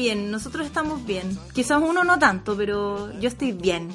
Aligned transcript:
bien, 0.00 0.30
nosotros 0.30 0.66
estamos 0.66 1.04
bien. 1.06 1.38
Quizás 1.54 1.80
uno 1.82 2.04
no 2.04 2.18
tanto, 2.18 2.56
pero 2.56 3.12
yo 3.20 3.28
estoy 3.28 3.52
bien. 3.52 3.88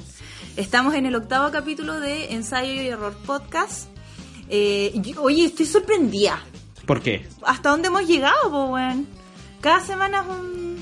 Estamos 0.56 0.94
en 0.94 1.04
el 1.06 1.14
octavo 1.14 1.50
capítulo 1.50 2.00
de 2.00 2.32
Ensayo 2.32 2.72
y 2.72 2.86
Error 2.88 3.14
Podcast. 3.26 3.88
Eh, 4.48 4.92
yo- 4.96 5.22
oye, 5.22 5.44
estoy 5.44 5.66
sorprendida. 5.66 6.38
¿por 6.86 7.02
qué? 7.02 7.26
¿Hasta 7.44 7.70
dónde 7.70 7.88
hemos 7.88 8.06
llegado, 8.06 8.48
po, 8.50 8.64
weón? 8.66 9.06
Cada 9.60 9.80
semana 9.80 10.20
es 10.22 10.26
un... 10.28 10.76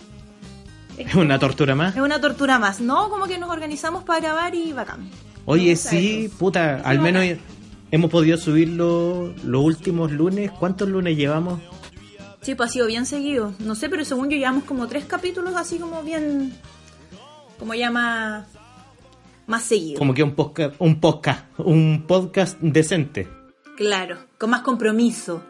¿Es 0.98 1.14
una 1.14 1.38
tortura 1.38 1.75
más? 1.75 1.97
Es 1.97 2.02
una 2.02 2.20
tortura 2.20 2.59
más, 2.59 2.80
¿no? 2.80 3.09
Como 3.09 3.25
que 3.27 3.38
nos 3.38 3.48
organizamos 3.50 4.05
para 4.05 4.20
grabar 4.20 4.55
y 4.55 4.72
bacán. 4.75 5.09
Oye, 5.47 5.75
sí, 5.77 6.30
puta, 6.38 6.83
al 6.84 7.00
menos 7.00 7.22
bacán. 7.27 7.41
hemos 7.91 8.11
podido 8.11 8.36
subirlo 8.36 9.33
los 9.45 9.64
últimos 9.64 10.12
lunes. 10.12 10.50
¿Cuántos 10.52 10.88
lunes 10.91 11.16
llevamos? 11.16 11.61
Sí, 12.45 12.55
pues 12.55 12.69
ha 12.69 12.73
sido 12.75 12.87
bien 12.87 13.07
seguido. 13.07 13.55
No 13.59 13.75
sé, 13.75 13.89
pero 13.89 14.05
según 14.05 14.29
yo 14.29 14.37
llevamos 14.37 14.65
como 14.65 14.87
tres 14.87 15.07
capítulos 15.07 15.57
así 15.57 15.79
como 15.79 16.03
bien... 16.03 16.53
Como 17.59 17.73
ya 17.73 17.91
más... 17.91 18.47
Más 19.47 19.62
seguido. 19.62 19.98
Como 19.98 20.12
que 20.12 20.23
un 20.23 20.34
podcast, 20.34 20.75
un 20.78 21.01
podcast, 21.01 21.47
un 21.59 22.05
podcast 22.06 22.59
decente. 22.61 23.27
Claro, 23.78 24.19
con 24.36 24.51
más 24.51 24.61
compromiso. 24.61 25.42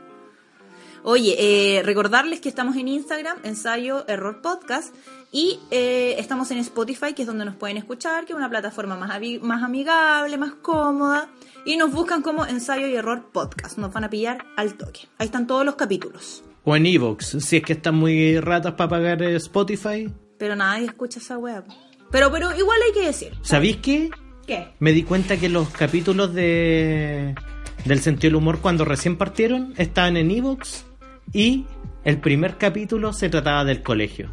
Oye, 1.03 1.34
eh, 1.39 1.83
recordarles 1.83 2.41
que 2.41 2.48
estamos 2.48 2.77
en 2.77 2.86
Instagram, 2.86 3.39
ensayo 3.42 4.06
error 4.06 4.41
podcast, 4.41 4.95
y 5.33 5.58
eh, 5.73 6.14
estamos 6.19 6.53
en 6.53 6.58
Spotify, 6.58 7.12
que 7.12 7.23
es 7.23 7.27
donde 7.27 7.45
nos 7.45 7.56
pueden 7.56 7.77
escuchar, 7.77 8.25
que 8.25 8.33
es 8.33 8.36
una 8.36 8.48
plataforma 8.48 8.97
más 8.97 9.11
amigable, 9.62 10.39
más 10.39 10.53
cómoda, 10.62 11.29
y 11.67 11.77
nos 11.77 11.91
buscan 11.91 12.23
como 12.23 12.47
ensayo 12.47 12.86
y 12.86 12.95
error 12.95 13.31
podcast. 13.33 13.79
Nos 13.79 13.92
van 13.92 14.05
a 14.05 14.11
pillar 14.11 14.45
al 14.56 14.75
toque. 14.75 15.01
Ahí 15.19 15.27
están 15.27 15.48
todos 15.48 15.64
los 15.64 15.75
capítulos. 15.75 16.45
O 16.65 16.75
en 16.77 16.87
Evox, 16.87 17.37
si 17.41 17.59
es 17.59 17.62
que 17.62 17.75
están 17.75 17.95
muy 17.95 18.41
ratas 18.41 18.73
para 18.75 18.89
pagar 18.89 19.23
eh, 19.23 19.37
Spotify. 19.37 20.12
Pero 20.39 20.57
nadie 20.57 20.87
escucha 20.87 21.19
esa 21.19 21.37
web. 21.39 21.65
Pero, 22.11 22.31
pero 22.31 22.57
igual 22.57 22.79
hay 22.87 22.93
que 22.93 23.07
decir. 23.07 23.33
¿Sabéis 23.43 23.79
qué? 23.79 24.11
¿Qué? 24.47 24.69
Me 24.79 24.92
di 24.92 25.03
cuenta 25.03 25.37
que 25.37 25.48
los 25.48 25.69
capítulos 25.70 26.35
de 26.35 27.35
del 27.85 28.01
sentido 28.01 28.31
del 28.31 28.37
humor 28.37 28.61
cuando 28.61 28.85
recién 28.85 29.17
partieron 29.17 29.75
estaban 29.77 30.17
en 30.17 30.31
Evox 30.31 30.87
y 31.33 31.67
el 32.05 32.20
primer 32.20 32.57
capítulo 32.57 33.12
se 33.12 33.29
trataba 33.29 33.65
del 33.65 33.83
colegio. 33.83 34.31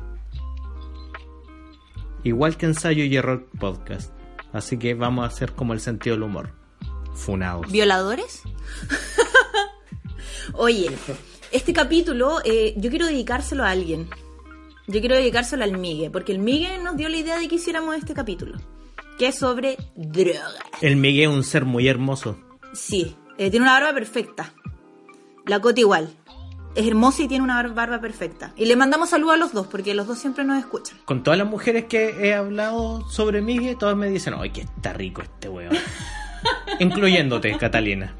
Igual 2.23 2.57
que 2.57 2.67
ensayo 2.67 3.03
y 3.03 3.15
error 3.15 3.47
podcast. 3.59 4.13
Así 4.53 4.77
que 4.77 4.93
vamos 4.93 5.23
a 5.23 5.27
hacer 5.27 5.53
como 5.53 5.73
el 5.73 5.79
sentido 5.79 6.15
del 6.15 6.23
humor. 6.23 6.53
Funados. 7.13 7.71
¿Violadores? 7.71 8.43
Oye, 10.53 10.89
este 11.51 11.73
capítulo 11.73 12.39
eh, 12.45 12.73
yo 12.77 12.89
quiero 12.89 13.05
dedicárselo 13.07 13.63
a 13.63 13.69
alguien. 13.71 14.09
Yo 14.87 14.99
quiero 14.99 15.15
dedicárselo 15.15 15.63
al 15.63 15.77
Migue, 15.77 16.09
porque 16.09 16.31
el 16.31 16.39
Migue 16.39 16.77
nos 16.79 16.97
dio 16.97 17.07
la 17.09 17.17
idea 17.17 17.37
de 17.39 17.47
que 17.47 17.55
hiciéramos 17.55 17.95
este 17.95 18.13
capítulo, 18.13 18.57
que 19.17 19.27
es 19.27 19.35
sobre 19.37 19.77
drogas. 19.95 20.55
El 20.81 20.95
Miguel 20.97 21.29
es 21.29 21.35
un 21.35 21.43
ser 21.43 21.65
muy 21.65 21.87
hermoso. 21.87 22.37
Sí, 22.73 23.15
eh, 23.37 23.49
tiene 23.49 23.63
una 23.65 23.73
barba 23.79 23.93
perfecta. 23.93 24.53
La 25.45 25.59
Cota 25.59 25.79
igual. 25.79 26.09
Es 26.73 26.87
hermosa 26.87 27.23
y 27.23 27.27
tiene 27.27 27.43
una 27.43 27.55
bar- 27.55 27.73
barba 27.73 27.99
perfecta. 28.01 28.53
Y 28.55 28.65
le 28.65 28.75
mandamos 28.77 29.09
saludos 29.09 29.33
a 29.35 29.37
los 29.37 29.51
dos, 29.53 29.67
porque 29.67 29.93
los 29.93 30.07
dos 30.07 30.17
siempre 30.17 30.43
nos 30.45 30.57
escuchan. 30.57 30.97
Con 31.05 31.21
todas 31.21 31.37
las 31.37 31.47
mujeres 31.47 31.85
que 31.85 32.09
he 32.27 32.33
hablado 32.33 33.07
sobre 33.09 33.41
Miguel, 33.41 33.77
todas 33.77 33.95
me 33.97 34.09
dicen, 34.09 34.33
¡ay, 34.37 34.51
que 34.51 34.61
está 34.61 34.93
rico 34.93 35.21
este 35.21 35.49
weón! 35.49 35.73
Incluyéndote, 36.79 37.57
Catalina. 37.57 38.15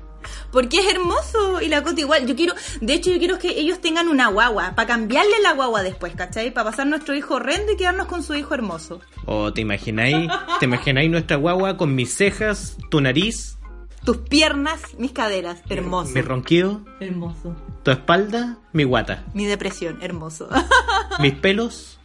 Porque 0.52 0.80
es 0.80 0.88
hermoso 0.94 1.62
y 1.62 1.68
la 1.70 1.82
Cota 1.84 2.02
igual. 2.02 2.26
Yo 2.28 2.36
quiero, 2.36 2.54
de 2.82 2.94
hecho, 2.94 3.10
yo 3.12 3.18
quiero 3.20 3.38
que 3.40 3.50
ellos 3.60 3.80
tengan 3.80 4.08
una 4.10 4.28
guagua, 4.28 4.74
para 4.76 4.88
cambiarle 4.88 5.40
la 5.42 5.54
guagua 5.54 5.82
después, 5.84 6.14
¿cachai? 6.16 6.52
Para 6.54 6.70
pasar 6.72 6.88
nuestro 6.88 7.16
hijo 7.16 7.36
horrendo 7.36 7.72
y 7.72 7.78
quedarnos 7.78 8.08
con 8.08 8.22
su 8.24 8.36
hijo 8.36 8.54
hermoso. 8.54 9.00
¿O 9.26 9.54
te 9.54 9.62
imagináis, 9.62 10.30
te 10.60 10.66
imagináis 10.66 11.10
nuestra 11.10 11.38
guagua 11.38 11.78
con 11.78 11.96
mis 11.96 12.14
cejas, 12.16 12.78
tu 12.90 13.00
nariz, 13.02 13.58
Tus 14.04 14.18
piernas, 14.18 14.82
mis 14.98 15.12
caderas, 15.12 15.62
hermoso. 15.70 16.12
mi 16.14 16.22
ronquido, 16.22 16.82
Hermoso. 17.00 17.56
tu 17.84 17.92
espalda, 17.92 18.58
mi 18.74 18.84
guata, 18.84 19.24
Mi 19.34 19.46
depresión, 19.46 20.00
hermoso. 20.02 20.50
mis 21.20 21.34
pelos? 21.36 22.00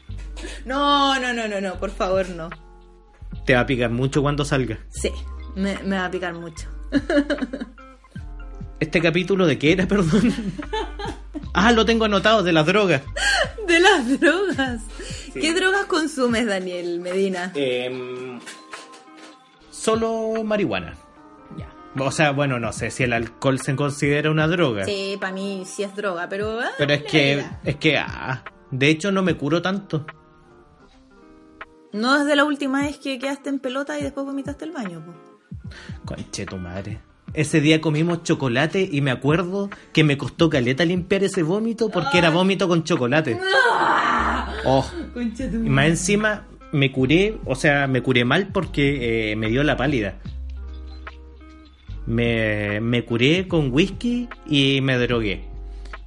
no, 0.66 1.18
no, 1.18 1.32
no, 1.32 1.48
no, 1.48 1.60
no, 1.60 1.74
por 1.80 1.90
favor, 1.90 2.28
no. 2.28 2.50
Te 3.46 3.54
va 3.54 3.60
a 3.60 3.66
picar 3.66 3.90
mucho 3.90 4.22
cuando 4.22 4.44
salga. 4.44 4.78
Sí, 4.90 5.10
me, 5.54 5.78
me 5.84 5.96
va 5.96 6.04
a 6.06 6.10
picar 6.10 6.34
mucho. 6.34 6.68
¿Este 8.80 9.00
capítulo 9.00 9.46
de 9.46 9.58
qué 9.58 9.72
era, 9.72 9.86
perdón? 9.88 10.34
Ah, 11.54 11.72
lo 11.72 11.84
tengo 11.86 12.04
anotado, 12.04 12.42
de 12.42 12.52
las 12.52 12.66
drogas. 12.66 13.02
De 13.66 13.80
las 13.80 14.20
drogas. 14.20 14.82
¿Qué 15.32 15.54
drogas 15.54 15.86
consumes, 15.86 16.46
Daniel 16.46 17.00
Medina? 17.00 17.52
Em, 17.54 18.38
solo 19.70 20.42
marihuana. 20.44 20.94
Ya. 21.56 21.68
O 22.02 22.10
sea, 22.10 22.32
bueno, 22.32 22.58
no 22.60 22.72
sé 22.72 22.90
si 22.90 23.02
el 23.04 23.12
alcohol 23.12 23.60
se 23.60 23.74
considera 23.76 24.30
una 24.30 24.46
droga. 24.48 24.84
Sí, 24.84 25.16
para 25.20 25.32
mí 25.32 25.62
sí 25.66 25.82
es 25.82 25.94
droga, 25.96 26.28
pero... 26.28 26.60
ah, 26.60 26.70
Pero 26.78 26.92
es 26.92 27.02
que, 27.04 27.44
es 27.64 27.76
que, 27.76 27.96
ah, 27.98 28.44
de 28.70 28.88
hecho 28.88 29.10
no 29.12 29.22
me 29.22 29.34
curo 29.36 29.62
tanto. 29.62 30.06
No 31.92 32.18
desde 32.18 32.36
la 32.36 32.44
última 32.44 32.82
vez 32.82 32.98
que 32.98 33.18
quedaste 33.18 33.48
en 33.48 33.58
pelota 33.58 33.98
y 33.98 34.02
después 34.02 34.26
vomitaste 34.26 34.66
el 34.66 34.72
baño, 34.72 35.02
po. 35.04 35.14
Conche 36.04 36.44
tu 36.44 36.56
madre. 36.58 37.00
Ese 37.36 37.60
día 37.60 37.82
comimos 37.82 38.22
chocolate 38.22 38.88
y 38.90 39.02
me 39.02 39.10
acuerdo 39.10 39.68
que 39.92 40.04
me 40.04 40.16
costó 40.16 40.48
caleta 40.48 40.86
limpiar 40.86 41.22
ese 41.22 41.42
vómito 41.42 41.90
porque 41.90 42.16
era 42.16 42.30
vómito 42.30 42.66
con 42.66 42.82
chocolate. 42.82 43.38
Oh, 44.64 44.84
y 45.14 45.68
más 45.68 45.86
encima 45.86 46.46
me 46.72 46.90
curé, 46.90 47.36
o 47.44 47.54
sea, 47.54 47.86
me 47.86 48.02
curé 48.02 48.24
mal 48.24 48.48
porque 48.48 49.32
eh, 49.32 49.36
me 49.36 49.48
dio 49.48 49.62
la 49.64 49.76
pálida. 49.76 50.18
Me, 52.06 52.80
me 52.80 53.04
curé 53.04 53.46
con 53.46 53.70
whisky 53.70 54.28
y 54.46 54.80
me 54.80 54.96
drogué. 54.96 55.44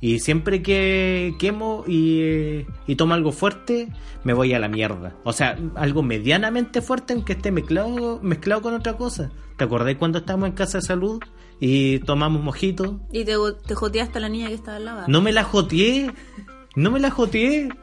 Y 0.01 0.19
siempre 0.19 0.61
que 0.61 1.35
quemo 1.39 1.83
y, 1.85 2.21
eh, 2.21 2.67
y 2.87 2.95
tomo 2.95 3.13
algo 3.13 3.31
fuerte, 3.31 3.89
me 4.23 4.33
voy 4.33 4.53
a 4.53 4.59
la 4.59 4.69
mierda. 4.69 5.15
O 5.23 5.33
sea, 5.33 5.57
algo 5.75 6.03
medianamente 6.03 6.81
fuerte 6.81 7.13
aunque 7.13 7.33
esté 7.33 7.51
mezclado, 7.51 8.19
mezclado 8.21 8.61
con 8.61 8.73
otra 8.73 8.95
cosa. 8.95 9.29
¿Te 9.57 9.65
acordás 9.65 9.95
cuando 9.95 10.19
estábamos 10.19 10.49
en 10.49 10.55
casa 10.55 10.77
de 10.77 10.83
salud 10.83 11.21
y 11.59 11.99
tomamos 11.99 12.41
mojito? 12.41 13.01
Y 13.11 13.25
te, 13.25 13.35
te 13.67 13.75
joteaste 13.75 14.19
a 14.19 14.21
la 14.21 14.29
niña 14.29 14.47
que 14.47 14.53
estaba 14.53 14.77
al 14.77 14.85
lado. 14.85 15.03
No 15.07 15.21
me 15.21 15.33
la 15.33 15.43
joteé. 15.43 16.13
No 16.75 16.91
me 16.91 16.99
la 16.99 17.11
joteé. 17.11 17.69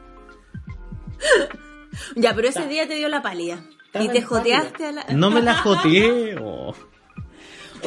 Ya, 2.15 2.35
pero 2.35 2.47
ese 2.49 2.67
día 2.67 2.87
te 2.87 2.95
dio 2.95 3.09
la 3.09 3.23
pálida. 3.23 3.59
Y 3.99 4.07
te 4.09 4.19
en 4.19 4.25
joteaste 4.25 4.85
a 4.85 4.91
la... 4.91 5.05
No 5.13 5.31
me 5.31 5.41
la 5.41 5.55
joteé. 5.55 6.35
Oh. 6.41 6.75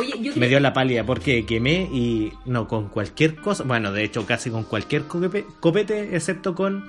Oye, 0.00 0.14
yo 0.20 0.32
Me 0.36 0.48
dio 0.48 0.60
la 0.60 0.72
pálida 0.72 1.04
porque 1.04 1.44
quemé 1.46 1.88
y 1.92 2.32
no 2.46 2.66
con 2.68 2.88
cualquier 2.88 3.36
cosa, 3.36 3.64
bueno, 3.64 3.92
de 3.92 4.04
hecho 4.04 4.26
casi 4.26 4.50
con 4.50 4.64
cualquier 4.64 5.06
cope- 5.06 5.46
copete, 5.60 6.14
excepto 6.16 6.54
con 6.54 6.88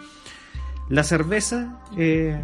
la 0.89 1.03
cerveza, 1.03 1.79
eh, 1.97 2.41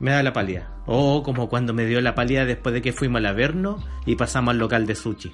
me 0.00 0.10
da 0.12 0.22
la 0.22 0.32
pálida. 0.32 0.74
O 0.86 1.22
como 1.22 1.48
cuando 1.48 1.74
me 1.74 1.86
dio 1.86 2.00
la 2.00 2.14
pálida 2.14 2.44
después 2.44 2.72
de 2.74 2.82
que 2.82 2.92
fuimos 2.92 3.18
al 3.18 3.26
Averno 3.26 3.82
y 4.06 4.16
pasamos 4.16 4.52
al 4.52 4.58
local 4.58 4.86
de 4.86 4.94
sushi. 4.94 5.32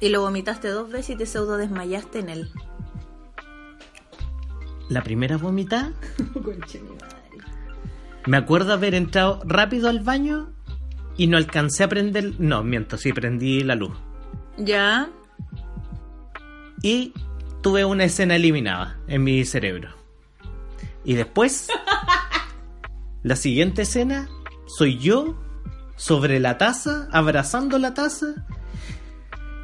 Y 0.00 0.08
lo 0.08 0.22
vomitaste 0.22 0.68
dos 0.68 0.90
veces 0.90 1.10
y 1.10 1.16
te 1.18 1.26
pseudo 1.26 1.58
desmayaste 1.58 2.20
en 2.20 2.28
él. 2.30 2.50
La 4.88 5.02
primera 5.02 5.36
vomitada, 5.36 5.92
me 8.26 8.36
acuerdo 8.36 8.72
haber 8.72 8.94
entrado 8.94 9.40
rápido 9.44 9.88
al 9.88 10.00
baño 10.00 10.50
y 11.16 11.26
no 11.26 11.36
alcancé 11.36 11.84
a 11.84 11.88
prender, 11.88 12.34
no, 12.38 12.62
miento, 12.64 12.96
sí 12.96 13.12
prendí 13.12 13.62
la 13.62 13.74
luz. 13.74 13.92
Ya. 14.56 15.08
y 16.82 17.12
tuve 17.62 17.84
una 17.84 18.04
escena 18.04 18.36
eliminada 18.36 18.98
en 19.06 19.22
mi 19.24 19.44
cerebro. 19.44 19.90
Y 21.04 21.14
después, 21.14 21.68
la 23.22 23.36
siguiente 23.36 23.82
escena, 23.82 24.28
soy 24.66 24.98
yo 24.98 25.38
sobre 25.96 26.40
la 26.40 26.56
taza, 26.58 27.08
abrazando 27.12 27.78
la 27.78 27.92
taza 27.94 28.46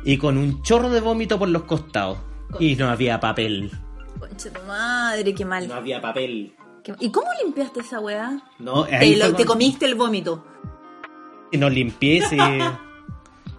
y 0.04 0.18
con 0.18 0.36
un 0.38 0.62
chorro 0.62 0.90
de 0.90 1.00
vómito 1.00 1.38
por 1.38 1.48
los 1.48 1.62
costados. 1.64 2.18
Y 2.60 2.76
no 2.76 2.88
había 2.88 3.18
papel. 3.18 3.70
Concha 4.20 4.50
tu 4.52 4.62
madre, 4.66 5.34
qué 5.34 5.44
mal. 5.44 5.70
había 5.72 6.00
papel. 6.00 6.54
Qué- 6.84 6.94
¿Y 7.00 7.10
cómo 7.10 7.26
limpiaste 7.42 7.80
esa 7.80 7.98
weá? 7.98 8.40
No, 8.60 8.84
Te, 8.84 9.16
lo- 9.16 9.34
comiste 9.44 9.84
el 9.86 9.94
vómito. 9.96 10.46
Y 11.50 11.58
no 11.58 11.68
limpié, 11.68 12.22
sí. 12.28 12.38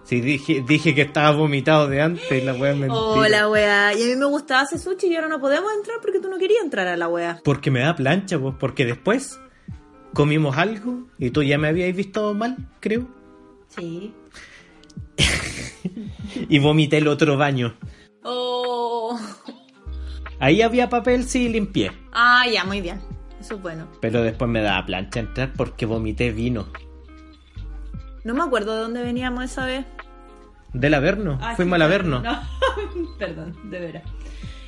Sí, 0.07 0.21
dije, 0.21 0.63
dije 0.65 0.95
que 0.95 1.01
estaba 1.01 1.31
vomitado 1.31 1.89
de 1.89 2.01
antes 2.01 2.31
y 2.31 2.39
la 2.39 2.53
wea 2.53 2.71
es 2.71 2.77
mentira. 2.77 2.97
Hola, 2.97 3.49
weá. 3.49 3.93
Y 3.93 4.03
a 4.03 4.05
mí 4.05 4.15
me 4.15 4.25
gustaba 4.27 4.63
ese 4.63 4.77
sushi 4.77 5.07
y 5.07 5.15
ahora 5.17 5.27
no 5.27 5.41
podemos 5.41 5.69
entrar 5.73 5.97
porque 6.01 6.21
tú 6.21 6.29
no 6.29 6.37
querías 6.37 6.63
entrar 6.63 6.87
a 6.87 6.95
la 6.95 7.09
weá. 7.09 7.41
Porque 7.43 7.71
me 7.71 7.81
da 7.81 7.93
plancha, 7.93 8.39
pues, 8.39 8.55
porque 8.57 8.85
después 8.85 9.37
comimos 10.13 10.55
algo 10.55 11.07
y 11.17 11.31
tú 11.31 11.43
ya 11.43 11.57
me 11.57 11.67
habías 11.67 11.93
visto 11.93 12.33
mal, 12.33 12.55
creo. 12.79 13.05
Sí. 13.67 14.13
Y 16.49 16.59
vomité 16.59 16.99
el 16.99 17.07
otro 17.09 17.35
baño. 17.35 17.75
Oh. 18.23 19.19
Ahí 20.39 20.61
había 20.61 20.87
papel, 20.87 21.25
sí, 21.25 21.49
limpié. 21.49 21.91
Ah, 22.13 22.45
ya, 22.51 22.63
muy 22.63 22.79
bien. 22.79 23.01
Eso 23.41 23.55
es 23.55 23.61
bueno. 23.61 23.89
Pero 23.99 24.21
después 24.21 24.49
me 24.49 24.61
daba 24.61 24.85
plancha 24.85 25.19
entrar 25.19 25.51
porque 25.53 25.85
vomité 25.85 26.31
vino. 26.31 26.67
No 28.27 28.33
me 28.35 28.43
acuerdo 28.43 28.75
de 28.75 28.81
dónde 28.81 29.01
veníamos 29.01 29.43
esa 29.45 29.65
vez. 29.65 29.85
Del 30.73 30.93
Averno. 30.93 31.39
Ah, 31.41 31.55
Fuimos 31.55 31.71
sí, 31.71 31.75
al 31.75 31.81
Averno. 31.81 32.19
No, 32.21 32.39
perdón, 33.19 33.55
de 33.71 33.79
veras. 33.79 34.03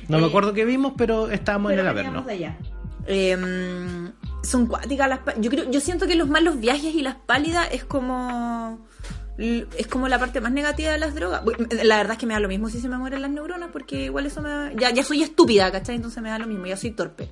No 0.08 0.18
me 0.18 0.24
Eh, 0.24 0.28
acuerdo 0.28 0.52
qué 0.54 0.64
vimos, 0.64 0.94
pero 0.96 1.30
estábamos 1.30 1.70
Pero 1.70 1.82
en 1.82 1.86
el 1.86 1.90
Averno. 1.90 2.22
de 2.22 2.32
allá. 2.32 2.56
Em, 3.06 4.12
son 4.42 4.66
cuáticas 4.66 5.08
las 5.08 5.20
yo 5.40 5.50
creo 5.50 5.70
yo 5.70 5.80
siento 5.80 6.06
que 6.06 6.14
los 6.16 6.28
malos 6.28 6.58
viajes 6.60 6.94
y 6.94 7.02
las 7.02 7.14
pálidas 7.16 7.68
es 7.72 7.84
como 7.84 8.78
es 9.38 9.86
como 9.88 10.06
la 10.08 10.18
parte 10.18 10.40
más 10.40 10.52
negativa 10.52 10.92
de 10.92 10.98
las 10.98 11.14
drogas 11.14 11.42
la 11.82 11.96
verdad 11.96 12.12
es 12.12 12.18
que 12.18 12.26
me 12.26 12.34
da 12.34 12.40
lo 12.40 12.48
mismo 12.48 12.68
si 12.68 12.78
se 12.80 12.88
me 12.88 12.98
mueren 12.98 13.22
las 13.22 13.30
neuronas 13.30 13.70
porque 13.72 14.04
igual 14.04 14.26
eso 14.26 14.42
me 14.42 14.48
da- 14.50 14.72
ya, 14.74 14.90
ya 14.90 15.02
soy 15.02 15.22
estúpida 15.22 15.72
¿cachai? 15.72 15.96
entonces 15.96 16.22
me 16.22 16.28
da 16.28 16.38
lo 16.38 16.46
mismo 16.46 16.66
ya 16.66 16.76
soy 16.76 16.90
torpe 16.90 17.30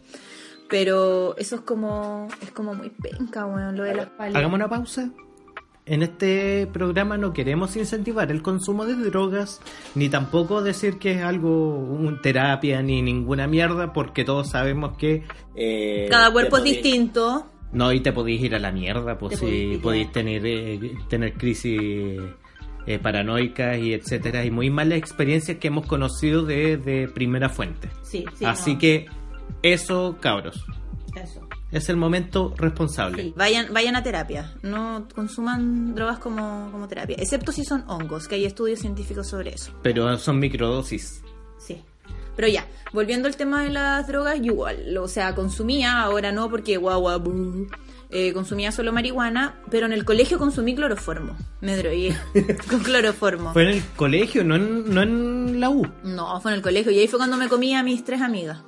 pero 0.71 1.37
eso 1.37 1.57
es 1.57 1.61
como 1.63 2.29
es 2.41 2.51
como 2.51 2.75
muy 2.75 2.89
penca 2.91 3.45
weón 3.47 3.77
lo 3.77 3.85
de 3.85 3.95
las 3.95 4.07
pálidas 4.09 4.37
Hagamos 4.39 4.57
una 4.57 4.69
pausa. 4.69 5.11
En 5.89 6.03
este 6.03 6.67
programa 6.67 7.17
no 7.17 7.33
queremos 7.33 7.75
incentivar 7.77 8.31
el 8.31 8.43
consumo 8.43 8.85
de 8.85 8.95
drogas, 8.95 9.61
ni 9.95 10.11
tampoco 10.11 10.63
decir 10.63 10.99
que 10.99 11.13
es 11.13 11.23
algo, 11.23 11.77
un 11.79 12.21
terapia, 12.21 12.83
ni 12.83 13.01
ninguna 13.01 13.47
mierda, 13.47 13.93
porque 13.95 14.23
todos 14.25 14.51
sabemos 14.51 14.99
que... 14.99 15.25
eh, 15.55 16.07
cada 16.11 16.31
cuerpo 16.31 16.59
es 16.59 16.65
distinto. 16.65 17.47
No, 17.73 17.91
y 17.93 18.01
te 18.01 18.13
podéis 18.13 18.43
ir 18.43 18.55
a 18.55 18.59
la 18.59 18.71
mierda, 18.71 19.19
pues 19.19 19.39
si 19.39 19.79
podéis 19.83 20.13
tener, 20.13 20.45
eh, 20.45 20.93
tener 21.09 21.35
crisis 21.35 21.81
eh, 22.87 22.99
paranoicas 22.99 23.79
y 23.79 23.95
etcétera, 23.95 24.45
y 24.45 24.51
muy 24.51 24.69
malas 24.71 24.99
experiencias 24.99 25.57
que 25.59 25.69
hemos 25.69 25.87
conocido 25.87 26.45
de, 26.45 26.77
de 26.77 27.09
primera 27.09 27.49
fuente. 27.49 27.89
sí, 28.03 28.25
sí 28.35 28.45
Así 28.45 28.75
no, 28.75 28.79
que 28.79 29.07
eso, 29.63 30.17
cabros, 30.21 30.65
eso 31.15 31.48
es 31.71 31.89
el 31.89 31.97
momento 31.97 32.55
responsable. 32.57 33.23
Sí, 33.23 33.35
vayan, 33.37 33.73
vayan 33.73 33.97
a 33.97 34.03
terapia, 34.03 34.55
no 34.63 35.07
consuman 35.15 35.95
drogas 35.95 36.19
como, 36.19 36.69
como 36.71 36.89
terapia, 36.89 37.17
excepto 37.19 37.53
si 37.53 37.65
son 37.65 37.85
hongos, 37.89 38.29
que 38.29 38.37
hay 38.37 38.45
estudios 38.45 38.81
científicos 38.81 39.27
sobre 39.29 39.51
eso. 39.51 39.73
Pero 39.83 40.17
son 40.19 40.39
microdosis. 40.39 41.23
Sí. 41.59 41.83
Pero 42.37 42.49
ya, 42.49 42.67
volviendo 42.93 43.29
al 43.29 43.37
tema 43.37 43.65
de 43.65 43.71
las 43.71 44.07
drogas, 44.07 44.39
igual, 44.41 44.97
o 44.97 45.09
sea, 45.09 45.35
consumía, 45.35 46.03
ahora 46.03 46.33
no 46.33 46.49
porque 46.49 46.77
guau, 46.77 47.01
guau, 47.01 47.21
bu, 47.21 47.67
eh, 48.11 48.33
consumía 48.33 48.73
solo 48.73 48.93
marihuana, 48.93 49.61
pero 49.71 49.87
en 49.87 49.93
el 49.93 50.05
colegio 50.05 50.39
consumí 50.39 50.75
cloroformo, 50.75 51.37
me 51.61 51.77
drogué 51.77 52.17
con 52.71 52.81
cloroformo. 52.81 53.53
Fue 53.53 53.65
en 53.65 53.69
el 53.71 53.83
colegio, 53.97 54.45
no 54.45 54.55
en, 54.55 54.95
no 54.95 55.03
en 55.03 55.61
la 55.61 55.69
U. 55.69 55.87
No, 56.05 56.41
fue 56.41 56.53
en 56.53 56.57
el 56.57 56.63
colegio 56.63 56.93
y 56.93 57.01
ahí 57.01 57.09
fue 57.09 57.19
cuando 57.19 57.37
me 57.37 57.49
comí 57.49 57.75
a 57.75 57.83
mis 57.83 58.05
tres 58.05 58.23
amigas. 58.23 58.59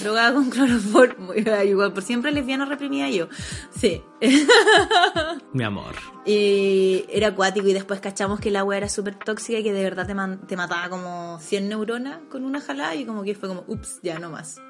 Drogada 0.00 0.32
con 0.32 0.50
cloroformo, 0.50 1.34
igual, 1.34 1.92
por 1.92 2.02
siempre 2.02 2.30
lesbiana 2.32 2.64
reprimida 2.64 3.08
yo. 3.08 3.28
Sí. 3.76 4.02
Mi 5.52 5.64
amor. 5.64 5.94
Y 6.24 7.04
era 7.08 7.28
acuático 7.28 7.66
y 7.68 7.72
después 7.72 8.00
cachamos 8.00 8.40
que 8.40 8.50
el 8.50 8.56
agua 8.56 8.76
era 8.76 8.88
súper 8.88 9.16
tóxica 9.16 9.58
y 9.58 9.62
que 9.62 9.72
de 9.72 9.82
verdad 9.82 10.06
te, 10.06 10.46
te 10.46 10.56
mataba 10.56 10.88
como 10.88 11.38
100 11.40 11.68
neuronas 11.68 12.18
con 12.30 12.44
una 12.44 12.60
jalada 12.60 12.94
y 12.94 13.04
como 13.04 13.22
que 13.22 13.34
fue 13.34 13.48
como, 13.48 13.64
ups, 13.66 14.00
ya 14.02 14.18
no 14.18 14.30
más. 14.30 14.60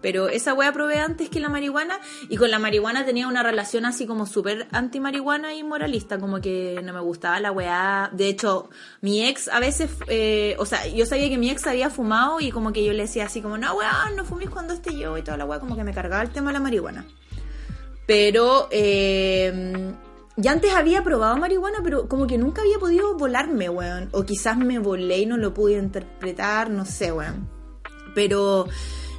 Pero 0.00 0.28
esa 0.28 0.54
wea 0.54 0.72
probé 0.72 0.98
antes 0.98 1.28
que 1.28 1.40
la 1.40 1.48
marihuana 1.48 1.98
y 2.28 2.36
con 2.36 2.50
la 2.50 2.58
marihuana 2.58 3.04
tenía 3.04 3.26
una 3.26 3.42
relación 3.42 3.84
así 3.84 4.06
como 4.06 4.26
súper 4.26 4.68
anti-marihuana 4.70 5.54
y 5.54 5.64
moralista, 5.64 6.18
como 6.18 6.40
que 6.40 6.80
no 6.84 6.92
me 6.92 7.00
gustaba 7.00 7.40
la 7.40 7.52
weá. 7.52 8.10
De 8.12 8.28
hecho, 8.28 8.70
mi 9.00 9.24
ex 9.26 9.48
a 9.48 9.60
veces, 9.60 9.90
eh, 10.08 10.56
o 10.58 10.66
sea, 10.66 10.86
yo 10.86 11.04
sabía 11.06 11.28
que 11.28 11.38
mi 11.38 11.50
ex 11.50 11.66
había 11.66 11.90
fumado 11.90 12.40
y 12.40 12.50
como 12.50 12.72
que 12.72 12.84
yo 12.84 12.92
le 12.92 13.02
decía 13.02 13.26
así 13.26 13.42
como, 13.42 13.58
no 13.58 13.74
weá, 13.74 14.10
no 14.14 14.24
fumes 14.24 14.50
cuando 14.50 14.74
esté 14.74 14.96
yo 14.96 15.16
y 15.18 15.22
toda 15.22 15.36
la 15.36 15.44
weá, 15.44 15.60
como 15.60 15.76
que 15.76 15.84
me 15.84 15.92
cargaba 15.92 16.22
el 16.22 16.30
tema 16.30 16.50
de 16.50 16.54
la 16.54 16.60
marihuana. 16.60 17.06
Pero 18.06 18.68
eh, 18.70 19.92
ya 20.40 20.52
antes 20.52 20.72
había 20.72 21.02
probado 21.02 21.36
marihuana, 21.36 21.80
pero 21.82 22.08
como 22.08 22.28
que 22.28 22.38
nunca 22.38 22.62
había 22.62 22.78
podido 22.78 23.16
volarme, 23.16 23.68
weón. 23.68 24.08
O 24.12 24.22
quizás 24.22 24.56
me 24.56 24.78
volé 24.78 25.18
y 25.18 25.26
no 25.26 25.36
lo 25.36 25.52
pude 25.52 25.76
interpretar, 25.76 26.70
no 26.70 26.84
sé, 26.84 27.10
weón. 27.10 27.48
Pero 28.14 28.68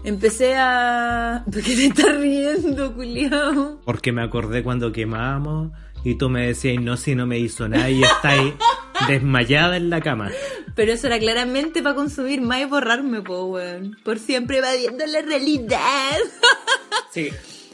empecé 0.04 0.56
a... 0.56 1.44
¿Por 1.52 1.62
qué 1.62 1.76
te 1.76 1.86
estás 1.88 2.18
riendo, 2.18 2.94
culiao? 2.94 3.82
Porque 3.86 4.12
me 4.12 4.24
acordé 4.24 4.64
cuando 4.64 4.92
quemábamos 4.92 5.72
y 6.04 6.16
tú 6.16 6.30
me 6.30 6.48
decías, 6.48 6.82
no, 6.82 6.98
si 6.98 7.16
no 7.16 7.26
me 7.26 7.40
hizo 7.40 7.68
nada 7.68 7.90
y 7.90 8.04
estáis 8.04 8.54
desmayada 9.08 9.78
en 9.78 9.90
la 9.90 10.02
cama. 10.02 10.32
Pero 10.76 10.94
eso 10.94 11.08
era 11.08 11.20
claramente 11.20 11.82
para 11.82 11.96
consumir 11.96 12.42
más 12.42 12.62
y 12.62 12.66
borrarme, 12.66 13.22
po, 13.22 13.46
weón. 13.46 13.98
Por 14.04 14.20
siempre 14.20 14.60
evadiendo 14.60 15.06
la 15.06 15.22
realidad. 15.22 15.80
Sí. 17.12 17.32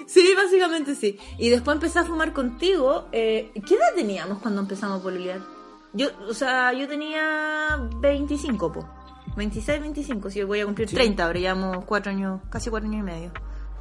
Sí, 0.07 0.33
básicamente 0.33 0.95
sí. 0.95 1.19
Y 1.38 1.50
después 1.50 1.75
empecé 1.75 2.00
a 2.00 2.06
fumar 2.06 2.31
contigo. 2.31 3.10
Eh, 3.12 3.51
¿Qué 3.68 3.75
edad 3.75 3.94
teníamos 3.94 4.39
cuando 4.39 4.62
empezamos 4.62 5.01
a 5.01 5.04
pololear? 5.04 5.42
Yo, 5.92 6.07
o 6.30 6.33
sea, 6.33 6.71
yo 6.71 6.88
tenía 6.88 7.78
25, 8.00 8.71
po. 8.71 8.89
26, 9.35 9.81
25. 9.81 10.29
Si 10.29 10.43
voy 10.43 10.61
a 10.61 10.65
cumplir 10.65 10.89
30, 10.89 11.25
ahora 11.25 11.39
llevamos 11.39 11.85
4 11.85 12.11
años, 12.11 12.41
casi 12.49 12.69
4 12.69 12.87
años 12.87 13.01
y 13.01 13.03
medio. 13.03 13.31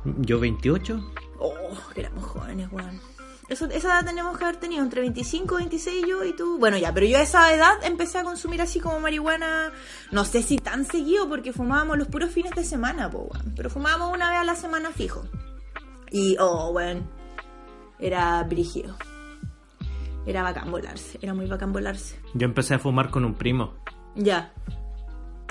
Yo 0.04 0.38
28. 0.38 1.12
Oh, 1.38 1.52
que 1.94 2.00
éramos 2.00 2.24
jóvenes, 2.24 2.68
weón. 2.70 3.00
Eso, 3.48 3.66
esa 3.66 3.88
edad 3.88 4.06
tenemos 4.06 4.38
que 4.38 4.44
haber 4.44 4.56
tenido, 4.56 4.82
entre 4.82 5.02
25, 5.02 5.56
26 5.56 6.06
yo 6.08 6.24
y 6.24 6.34
tú. 6.34 6.58
Bueno, 6.58 6.78
ya, 6.78 6.94
pero 6.94 7.06
yo 7.06 7.18
a 7.18 7.22
esa 7.22 7.54
edad 7.54 7.74
empecé 7.82 8.18
a 8.18 8.24
consumir 8.24 8.62
así 8.62 8.80
como 8.80 9.00
marihuana, 9.00 9.70
no 10.10 10.24
sé 10.24 10.42
si 10.42 10.56
tan 10.56 10.86
seguido, 10.86 11.28
porque 11.28 11.52
fumábamos 11.52 11.98
los 11.98 12.08
puros 12.08 12.30
fines 12.30 12.52
de 12.52 12.64
semana, 12.64 13.10
po, 13.10 13.28
weón. 13.30 13.52
Pero 13.54 13.68
fumábamos 13.68 14.14
una 14.14 14.30
vez 14.30 14.40
a 14.40 14.44
la 14.44 14.54
semana 14.56 14.90
fijo. 14.92 15.24
Y, 16.10 16.36
oh, 16.38 16.70
weón, 16.70 17.06
era 17.98 18.42
brígido. 18.44 18.96
Era 20.26 20.42
bacán 20.42 20.70
volarse, 20.70 21.18
era 21.20 21.34
muy 21.34 21.46
bacán 21.46 21.72
volarse. 21.72 22.18
Yo 22.32 22.46
empecé 22.46 22.74
a 22.74 22.78
fumar 22.78 23.10
con 23.10 23.26
un 23.26 23.34
primo. 23.34 23.74
Ya. 24.14 24.54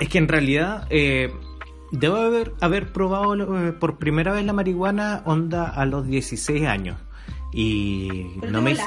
Es 0.04 0.10
que 0.10 0.18
en 0.18 0.28
realidad 0.28 0.86
eh, 0.90 1.32
debo 1.90 2.16
haber, 2.16 2.52
haber 2.60 2.92
probado 2.92 3.56
eh, 3.56 3.72
por 3.72 3.96
primera 3.96 4.34
vez 4.34 4.44
la 4.44 4.52
marihuana 4.52 5.22
onda 5.24 5.66
a 5.70 5.86
los 5.86 6.06
16 6.06 6.66
años. 6.66 6.98
Y 7.54 8.26
no 8.50 8.60
me 8.60 8.72
hizo... 8.72 8.84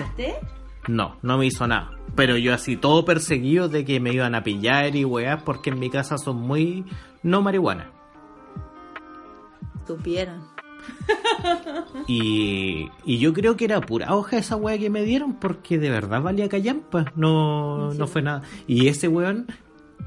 No, 0.87 1.15
no 1.23 1.39
me 1.39 1.47
hizo 1.47 1.65
nada. 1.65 1.89
Pero 2.15 2.37
yo 2.37 2.53
así 2.53 2.77
todo 2.77 3.03
perseguido 3.03 3.67
de 3.67 3.83
que 3.83 3.99
me 3.99 4.13
iban 4.13 4.35
a 4.35 4.43
pillar 4.43 4.95
y 4.95 5.05
weas 5.05 5.41
porque 5.41 5.71
en 5.71 5.79
mi 5.79 5.89
casa 5.89 6.19
son 6.19 6.35
muy 6.37 6.85
no 7.23 7.41
marihuana. 7.41 7.89
Supieran. 9.87 10.43
Y, 12.07 12.89
y 13.05 13.17
yo 13.17 13.33
creo 13.33 13.57
que 13.57 13.65
era 13.65 13.81
pura 13.81 14.13
hoja 14.15 14.37
esa 14.37 14.55
wea 14.55 14.77
que 14.77 14.89
me 14.91 15.01
dieron 15.01 15.33
porque 15.33 15.79
de 15.79 15.89
verdad 15.89 16.21
valía 16.21 16.47
callampa. 16.47 17.11
No, 17.15 17.89
Sí. 17.91 17.97
no 17.97 18.05
fue 18.07 18.21
nada. 18.21 18.43
Y 18.67 18.87
ese 18.87 19.07
weón 19.07 19.47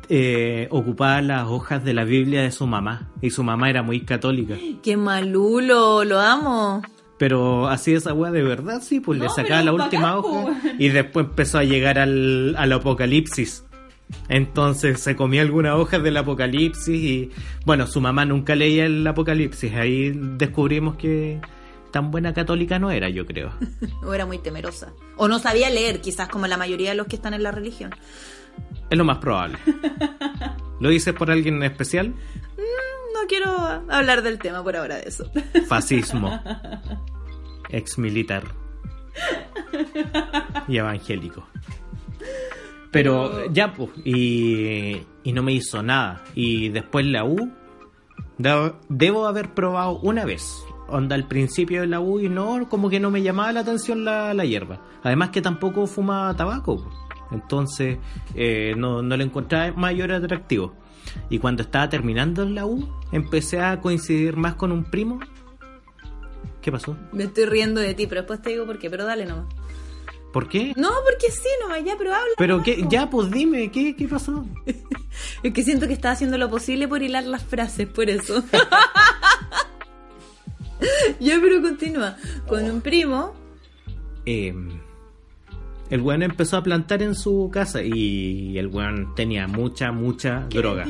eh, 0.09 0.67
ocupaba 0.71 1.23
las 1.23 1.47
hojas 1.47 1.85
de 1.85 1.95
la 1.95 2.05
Biblia 2.05 2.43
de 2.43 2.51
su 2.51 2.67
mamá. 2.67 3.11
Y 3.21 3.31
su 3.31 3.43
mamá 3.43 3.71
era 3.71 3.83
muy 3.83 4.01
católica. 4.01 4.57
Qué 4.83 4.97
malulo, 4.97 6.05
lo 6.05 6.21
amo. 6.21 6.83
Pero 7.19 7.69
así 7.69 7.93
esa 7.93 8.15
wea 8.15 8.31
de 8.31 8.43
verdad, 8.43 8.81
sí, 8.83 8.99
pues 9.01 9.19
le 9.19 9.29
sacaba 9.29 9.63
la 9.63 9.73
última 9.73 10.15
bacán, 10.15 10.19
hoja 10.19 10.31
weón. 10.31 10.57
y 10.79 10.89
después 10.89 11.27
empezó 11.27 11.59
a 11.59 11.65
llegar 11.65 11.99
al, 11.99 12.57
al 12.57 12.73
apocalipsis. 12.73 13.65
Entonces 14.29 15.01
se 15.01 15.17
comía 15.17 15.43
algunas 15.43 15.75
hojas 15.75 16.03
del 16.03 16.17
apocalipsis 16.17 16.89
y 16.89 17.31
bueno, 17.65 17.87
su 17.87 18.01
mamá 18.01 18.25
nunca 18.25 18.55
leía 18.55 18.87
el 18.87 19.07
apocalipsis. 19.07 19.75
Ahí 19.75 20.13
descubrimos 20.15 20.97
que 20.97 21.41
tan 21.91 22.11
buena 22.11 22.33
católica 22.33 22.79
no 22.79 22.91
era, 22.91 23.09
yo 23.09 23.27
creo. 23.27 23.53
O 24.03 24.15
era 24.15 24.27
muy 24.27 24.39
temerosa. 24.39 24.93
O 25.17 25.29
no 25.29 25.39
sabía 25.39 25.71
leer, 25.71 26.01
quizás 26.01 26.29
como 26.29 26.47
la 26.47 26.57
mayoría 26.57 26.91
de 26.91 26.97
los 26.97 27.07
que 27.07 27.17
están 27.17 27.35
en 27.35 27.43
la 27.43 27.51
religión. 27.51 27.91
Es 28.89 28.99
lo 28.99 29.05
más 29.05 29.19
probable. 29.19 29.59
¿Lo 30.81 30.89
dices 30.89 31.15
por 31.15 31.31
alguien 31.31 31.57
en 31.57 31.63
especial? 31.65 32.09
No 32.09 33.27
quiero 33.29 33.51
hablar 33.89 34.23
del 34.23 34.39
tema 34.39 34.63
por 34.65 34.77
ahora 34.77 34.97
de 34.97 35.03
eso. 35.09 35.31
Fascismo. 35.69 36.41
Ex 37.69 37.99
militar. 37.99 38.45
Y 40.69 40.77
evangélico. 40.79 41.47
Pero 42.91 43.47
ya, 43.53 43.73
pues, 43.73 43.91
y, 44.05 44.97
y 45.23 45.33
no 45.33 45.43
me 45.43 45.53
hizo 45.53 45.83
nada. 45.83 46.23
Y 46.35 46.71
después 46.71 47.07
la 47.07 47.25
U, 47.25 47.53
de- 48.39 48.73
debo 48.89 49.27
haber 49.27 49.55
probado 49.55 49.99
una 50.01 50.25
vez. 50.25 50.65
Onda 50.89 51.15
al 51.15 51.29
principio 51.29 51.83
de 51.83 51.87
la 51.87 52.01
U 52.01 52.19
y 52.19 52.29
no, 52.29 52.69
como 52.69 52.91
que 52.91 52.99
no 52.99 53.13
me 53.13 53.23
llamaba 53.23 53.53
la 53.53 53.61
atención 53.61 54.05
la, 54.05 54.35
la 54.35 54.45
hierba. 54.45 54.81
Además 55.05 55.31
que 55.31 55.41
tampoco 55.41 55.87
fumaba 55.87 56.35
tabaco. 56.35 56.85
Entonces 57.31 57.99
eh, 58.35 58.75
no, 58.77 59.03
no 59.03 59.17
le 59.17 59.25
encontraba 59.25 59.73
mayor 59.73 60.13
atractivo. 60.13 60.75
Y 61.29 61.39
cuando 61.39 61.63
estaba 61.63 61.89
terminando 61.89 62.43
en 62.43 62.55
la 62.55 62.67
U, 62.67 62.89
empecé 63.13 63.61
a 63.61 63.81
coincidir 63.81 64.37
más 64.37 64.55
con 64.55 64.73
un 64.73 64.85
primo. 64.85 65.21
¿Qué 66.61 66.71
pasó? 66.71 66.97
Me 67.13 67.25
estoy 67.25 67.47
riendo 67.47 67.81
de 67.81 67.95
ti, 67.95 68.07
pero 68.07 68.23
después 68.23 68.43
te 68.43 68.51
digo 68.51 68.67
por 68.67 68.79
qué, 68.79 68.91
pero 68.91 69.05
dale 69.05 69.25
nomás. 69.25 69.47
¿Por 70.33 70.49
qué? 70.49 70.73
No, 70.77 70.91
porque 71.05 71.31
sí, 71.31 71.49
nomás 71.61 71.83
ya, 71.85 71.95
pero 71.99 72.15
habla. 72.15 72.35
Pero 72.37 72.63
qué, 72.63 72.85
ya, 72.89 73.11
pues 73.11 73.31
dime, 73.31 73.71
¿qué, 73.71 73.97
qué 73.97 74.07
pasó? 74.07 74.45
Es 75.43 75.53
que 75.53 75.63
siento 75.65 75.87
que 75.87 75.93
estás 75.93 76.15
haciendo 76.15 76.39
lo 76.39 76.49
posible 76.49 76.87
por 76.87 77.03
hilar 77.03 77.25
las 77.25 77.43
frases, 77.43 77.89
por 77.89 78.09
eso. 78.09 78.45
ya, 81.21 81.39
pero 81.41 81.61
continúa. 81.63 82.17
Con 82.47 82.65
un 82.65 82.81
primo. 82.81 83.35
Eh, 84.27 84.55
el 85.91 86.01
weón 86.01 86.23
empezó 86.23 86.57
a 86.57 86.63
plantar 86.63 87.03
en 87.03 87.15
su 87.15 87.51
casa 87.53 87.83
y 87.83 88.57
el 88.57 88.69
weón 88.69 89.15
tenía 89.17 89.49
mucha, 89.49 89.91
mucha 89.91 90.47
droga. 90.49 90.87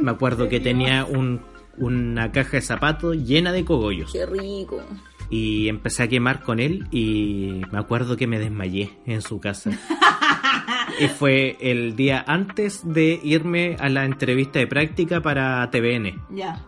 Me 0.00 0.10
acuerdo 0.10 0.48
que 0.48 0.58
tenía 0.58 1.04
un, 1.04 1.40
una 1.78 2.32
caja 2.32 2.56
de 2.56 2.60
zapatos 2.62 3.16
llena 3.16 3.52
de 3.52 3.64
cogollos. 3.64 4.12
Qué 4.12 4.26
rico. 4.26 4.82
Y 5.30 5.68
empecé 5.68 6.02
a 6.02 6.08
quemar 6.08 6.42
con 6.42 6.60
él 6.60 6.86
y 6.90 7.62
me 7.70 7.78
acuerdo 7.78 8.16
que 8.16 8.26
me 8.26 8.38
desmayé 8.38 8.98
en 9.06 9.22
su 9.22 9.40
casa. 9.40 9.70
y 11.00 11.06
fue 11.06 11.56
el 11.60 11.94
día 11.94 12.24
antes 12.26 12.82
de 12.84 13.20
irme 13.22 13.76
a 13.78 13.88
la 13.88 14.04
entrevista 14.04 14.58
de 14.58 14.66
práctica 14.66 15.20
para 15.20 15.68
TVN. 15.70 16.20
Ya. 16.30 16.64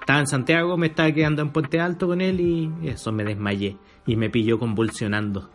Estaba 0.00 0.20
en 0.20 0.26
Santiago, 0.26 0.76
me 0.76 0.88
estaba 0.88 1.12
quedando 1.12 1.42
en 1.42 1.50
Puente 1.50 1.80
Alto 1.80 2.08
con 2.08 2.20
él 2.20 2.40
y 2.40 2.70
eso, 2.88 3.12
me 3.12 3.24
desmayé. 3.24 3.76
Y 4.04 4.16
me 4.16 4.30
pilló 4.30 4.58
convulsionando. 4.58 5.48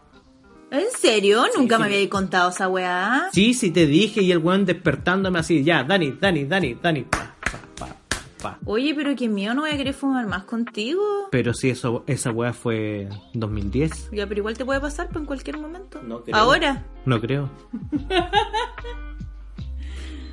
¿En 0.70 0.86
serio? 0.98 1.44
Nunca 1.58 1.78
sí. 1.78 1.82
me 1.82 1.88
había 1.88 2.10
contado 2.10 2.50
esa 2.50 2.68
weá. 2.68 3.30
Sí, 3.32 3.54
sí 3.54 3.72
te 3.72 3.88
dije 3.88 4.22
y 4.22 4.32
el 4.32 4.40
weón 4.40 4.66
despertándome 4.66 5.40
así, 5.40 5.64
ya, 5.64 5.84
Dani, 5.84 6.18
Dani, 6.20 6.44
Dani, 6.44 6.78
Dani. 6.82 7.04
Pa, 7.04 7.36
pa, 7.40 7.60
pa, 7.78 7.96
pa. 8.42 8.60
Oye, 8.66 8.94
pero 8.94 9.16
que 9.16 9.30
mío 9.30 9.54
no 9.54 9.62
voy 9.62 9.72
a 9.72 9.78
querer 9.78 9.94
fumar 9.94 10.28
más 10.28 10.44
contigo. 10.44 11.02
Pero 11.32 11.54
sí, 11.54 11.70
eso, 11.70 12.04
esa 12.06 12.32
weá 12.32 12.52
fue 12.52 13.08
2010. 13.34 14.10
Ya, 14.12 14.28
pero 14.28 14.40
igual 14.40 14.58
te 14.58 14.66
puede 14.66 14.82
pasar 14.82 15.08
pues, 15.08 15.22
en 15.22 15.26
cualquier 15.26 15.58
momento. 15.58 16.02
No 16.04 16.24
creo. 16.24 16.36
Ahora. 16.36 16.86
No 17.06 17.22
creo. 17.22 17.50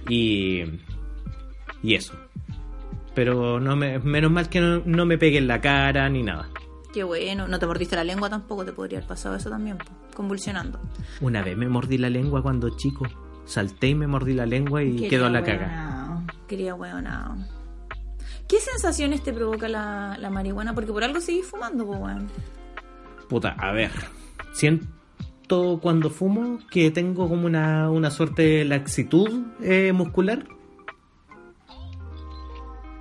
y. 0.09 0.64
Y 1.83 1.95
eso. 1.95 2.14
Pero 3.14 3.61
no 3.61 3.76
me, 3.76 4.00
menos 4.00 4.33
mal 4.33 4.49
que 4.49 4.61
no, 4.61 4.83
no 4.85 5.07
me 5.07 5.17
pegué 5.17 5.38
en 5.38 5.47
la 5.47 5.61
cara 5.61 6.09
ni 6.09 6.25
nada. 6.25 6.49
Qué 6.95 7.03
bueno. 7.03 7.49
No 7.49 7.59
te 7.59 7.67
mordiste 7.67 7.97
la 7.97 8.05
lengua 8.05 8.31
tampoco, 8.31 8.65
te 8.65 8.73
podría 8.73 8.99
haber 8.99 9.09
pasado 9.09 9.35
eso 9.35 9.51
también, 9.51 9.79
convulsionando. 10.15 10.79
Una 11.21 11.43
vez 11.43 11.57
me 11.57 11.69
mordí 11.69 11.99
la 11.99 12.09
lengua 12.09 12.41
cuando 12.41 12.77
chico. 12.77 13.05
Salté 13.45 13.89
y 13.89 13.95
me 13.97 14.07
mordí 14.07 14.33
la 14.33 14.47
lengua 14.47 14.85
y 14.85 15.09
quedó 15.09 15.29
la 15.29 15.43
caga. 15.43 16.23
Quería 16.47 16.77
hueonao. 16.77 17.37
¿Qué 18.47 18.61
sensaciones 18.61 19.25
te 19.25 19.33
provoca 19.33 19.69
la, 19.69 20.17
la 20.21 20.31
marihuana? 20.31 20.73
Porque 20.73 20.93
por 20.93 21.03
algo 21.03 21.21
seguís 21.21 21.47
fumando, 21.47 21.85
pues, 21.85 21.99
weón. 21.99 22.29
Puta, 23.29 23.57
a 23.59 23.73
ver. 23.73 23.91
Siento 24.53 25.81
cuando 25.83 26.11
fumo 26.11 26.61
que 26.71 26.93
tengo 26.93 27.29
como 27.29 27.47
una, 27.47 27.91
una 27.91 28.13
suerte 28.13 28.43
de 28.43 28.65
laxitud 28.67 29.47
eh, 29.61 29.93
muscular. 29.93 30.47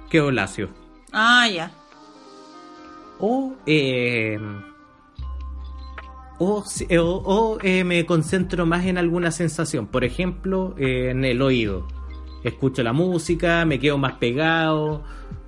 Quedo 0.10 0.32
lacio. 0.32 0.70
Ah, 1.12 1.48
ya. 1.48 1.72
O, 3.26 3.54
eh, 3.66 4.38
o, 6.40 6.64
o- 6.98 7.24
o, 7.26 7.58
eh, 7.64 7.84
me 7.86 8.06
concentro 8.06 8.66
más 8.66 8.86
en 8.86 8.98
alguna 8.98 9.32
sensación. 9.32 9.88
Por 9.88 10.04
ejemplo, 10.04 10.76
eh, 10.78 11.10
en 11.12 11.24
el 11.24 11.42
oído. 11.42 11.88
Escucho 12.44 12.84
la 12.84 12.92
música, 12.92 13.64
me 13.64 13.80
quedo 13.80 13.98
más 13.98 14.14
pegado, 14.16 15.04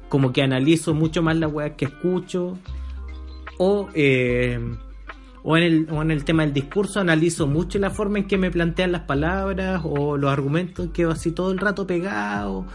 como 0.07 0.31
que 0.31 0.41
analizo 0.41 0.93
mucho 0.93 1.21
más 1.21 1.35
las 1.35 1.51
weas 1.51 1.73
que 1.75 1.85
escucho. 1.85 2.57
O, 3.57 3.89
eh, 3.93 4.57
o, 5.43 5.57
en 5.57 5.63
el, 5.63 5.87
o 5.91 6.01
en 6.01 6.11
el 6.11 6.23
tema 6.23 6.43
del 6.43 6.53
discurso 6.53 7.01
analizo 7.01 7.45
mucho 7.45 7.77
la 7.79 7.89
forma 7.89 8.19
en 8.19 8.27
que 8.27 8.37
me 8.37 8.51
plantean 8.51 8.93
las 8.93 9.01
palabras 9.01 9.81
o 9.83 10.15
los 10.15 10.31
argumentos, 10.31 10.89
quedo 10.93 11.11
así 11.11 11.31
todo 11.31 11.51
el 11.51 11.57
rato 11.57 11.85
pegado 11.85 12.65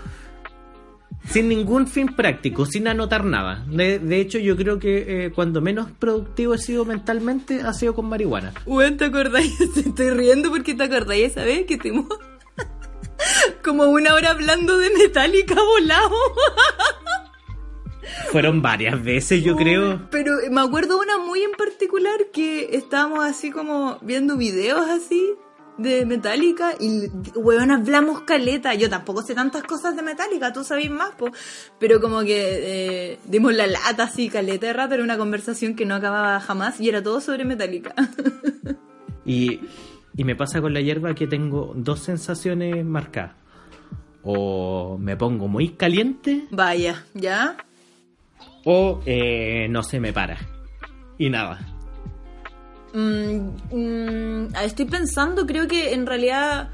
sin 1.29 1.49
ningún 1.49 1.87
fin 1.87 2.09
práctico, 2.09 2.67
sin 2.67 2.89
anotar 2.89 3.25
nada. 3.25 3.65
De, 3.69 3.99
de 3.99 4.21
hecho, 4.21 4.39
yo 4.39 4.57
creo 4.57 4.79
que 4.79 5.27
eh, 5.27 5.33
cuando 5.33 5.61
menos 5.61 5.91
productivo 5.99 6.55
he 6.55 6.59
sido 6.59 6.85
mentalmente 6.85 7.61
ha 7.63 7.73
sido 7.73 7.95
con 7.95 8.09
marihuana. 8.09 8.53
Weón, 8.67 8.97
¿te 8.97 9.07
acordáis? 9.07 9.57
Te 9.75 9.81
estoy 9.81 10.11
riendo 10.11 10.51
porque 10.51 10.75
te 10.75 10.85
acordáis 10.85 11.33
esa 11.33 11.45
vez 11.45 11.67
que 11.67 11.75
estuvimos 11.75 12.07
como 13.65 13.85
una 13.85 14.15
hora 14.15 14.31
hablando 14.31 14.79
de 14.79 14.91
Metallica 14.91 15.55
volado. 15.55 16.11
Fueron 18.33 18.63
varias 18.63 19.03
veces, 19.03 19.43
yo 19.43 19.57
creo. 19.57 20.09
Pero 20.11 20.37
me 20.51 20.61
acuerdo 20.61 20.99
una 21.01 21.19
muy 21.19 21.43
en 21.43 21.53
particular 21.53 22.27
que 22.33 22.77
estábamos 22.77 23.25
así 23.25 23.51
como 23.51 23.99
viendo 24.03 24.37
videos 24.37 24.89
así 24.89 25.37
de 25.83 26.07
Metallica 26.07 26.73
y, 26.79 27.09
weón, 27.35 27.71
hablamos 27.71 28.23
caleta. 28.23 28.75
Yo 28.75 28.89
tampoco 28.89 29.23
sé 29.23 29.35
tantas 29.35 29.63
cosas 29.65 29.97
de 29.97 30.03
Metallica, 30.03 30.53
tú 30.53 30.65
sabes 30.65 30.91
más, 30.91 31.11
po. 31.13 31.31
Pero 31.79 32.01
como 32.01 32.21
que 32.21 33.13
eh, 33.13 33.19
dimos 33.27 33.55
la 33.55 33.67
lata 33.67 34.05
así, 34.05 34.29
caleta 34.29 34.67
de 34.67 34.73
rato, 34.73 34.95
era 34.95 35.05
una 35.05 35.19
conversación 35.19 35.75
que 35.75 35.87
no 35.87 35.95
acababa 35.95 36.41
jamás 36.41 36.81
y 36.81 36.89
era 36.89 37.03
todo 37.03 37.21
sobre 37.21 37.45
Metallica. 37.45 37.95
Y, 39.23 39.61
y 40.17 40.25
me 40.25 40.35
pasa 40.35 40.61
con 40.63 40.73
la 40.73 40.81
hierba 40.81 41.15
que 41.15 41.27
tengo 41.27 41.73
dos 41.77 42.01
sensaciones 42.01 42.85
marcadas. 42.85 43.33
O 44.23 44.97
me 44.99 45.15
pongo 45.17 45.47
muy 45.47 45.69
caliente 45.71 46.47
Vaya, 46.51 47.05
¿ya? 47.15 47.57
o 48.65 49.01
eh, 49.07 49.69
no 49.69 49.83
se 49.83 50.01
me 50.01 50.13
para. 50.13 50.39
Y 51.19 51.31
nada. 51.31 51.70
Mm, 52.93 53.51
mm, 53.71 54.55
estoy 54.65 54.87
pensando, 54.87 55.47
creo 55.47 55.69
que 55.69 55.93
en 55.95 56.07
realidad 56.07 56.71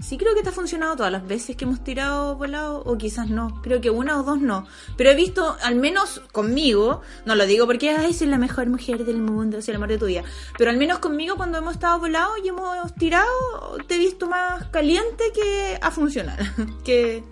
sí 0.00 0.16
creo 0.16 0.34
que 0.34 0.42
te 0.42 0.50
ha 0.50 0.52
funcionado 0.52 0.96
todas 0.96 1.10
las 1.10 1.26
veces 1.26 1.56
que 1.56 1.64
hemos 1.64 1.82
tirado 1.82 2.36
volado, 2.36 2.82
o 2.84 2.96
quizás 2.96 3.28
no, 3.28 3.60
creo 3.62 3.80
que 3.80 3.90
una 3.90 4.18
o 4.18 4.22
dos 4.22 4.40
no. 4.40 4.66
Pero 4.96 5.10
he 5.10 5.14
visto, 5.14 5.56
al 5.62 5.76
menos 5.76 6.22
conmigo, 6.32 7.02
no 7.26 7.34
lo 7.34 7.46
digo 7.46 7.66
porque 7.66 7.90
ay, 7.90 8.12
soy 8.12 8.28
la 8.28 8.38
mejor 8.38 8.68
mujer 8.68 9.04
del 9.04 9.18
mundo, 9.18 9.60
soy 9.60 9.72
el 9.72 9.76
amor 9.76 9.88
de 9.88 9.98
tu 9.98 10.06
vida, 10.06 10.22
pero 10.56 10.70
al 10.70 10.76
menos 10.76 10.98
conmigo 10.98 11.36
cuando 11.36 11.58
hemos 11.58 11.74
estado 11.74 11.98
volados 11.98 12.36
y 12.42 12.48
hemos 12.48 12.94
tirado, 12.94 13.28
te 13.86 13.96
he 13.96 13.98
visto 13.98 14.26
más 14.26 14.66
caliente 14.68 15.24
que 15.34 15.78
a 15.80 15.90
funcionar, 15.90 16.38
que, 16.84 17.24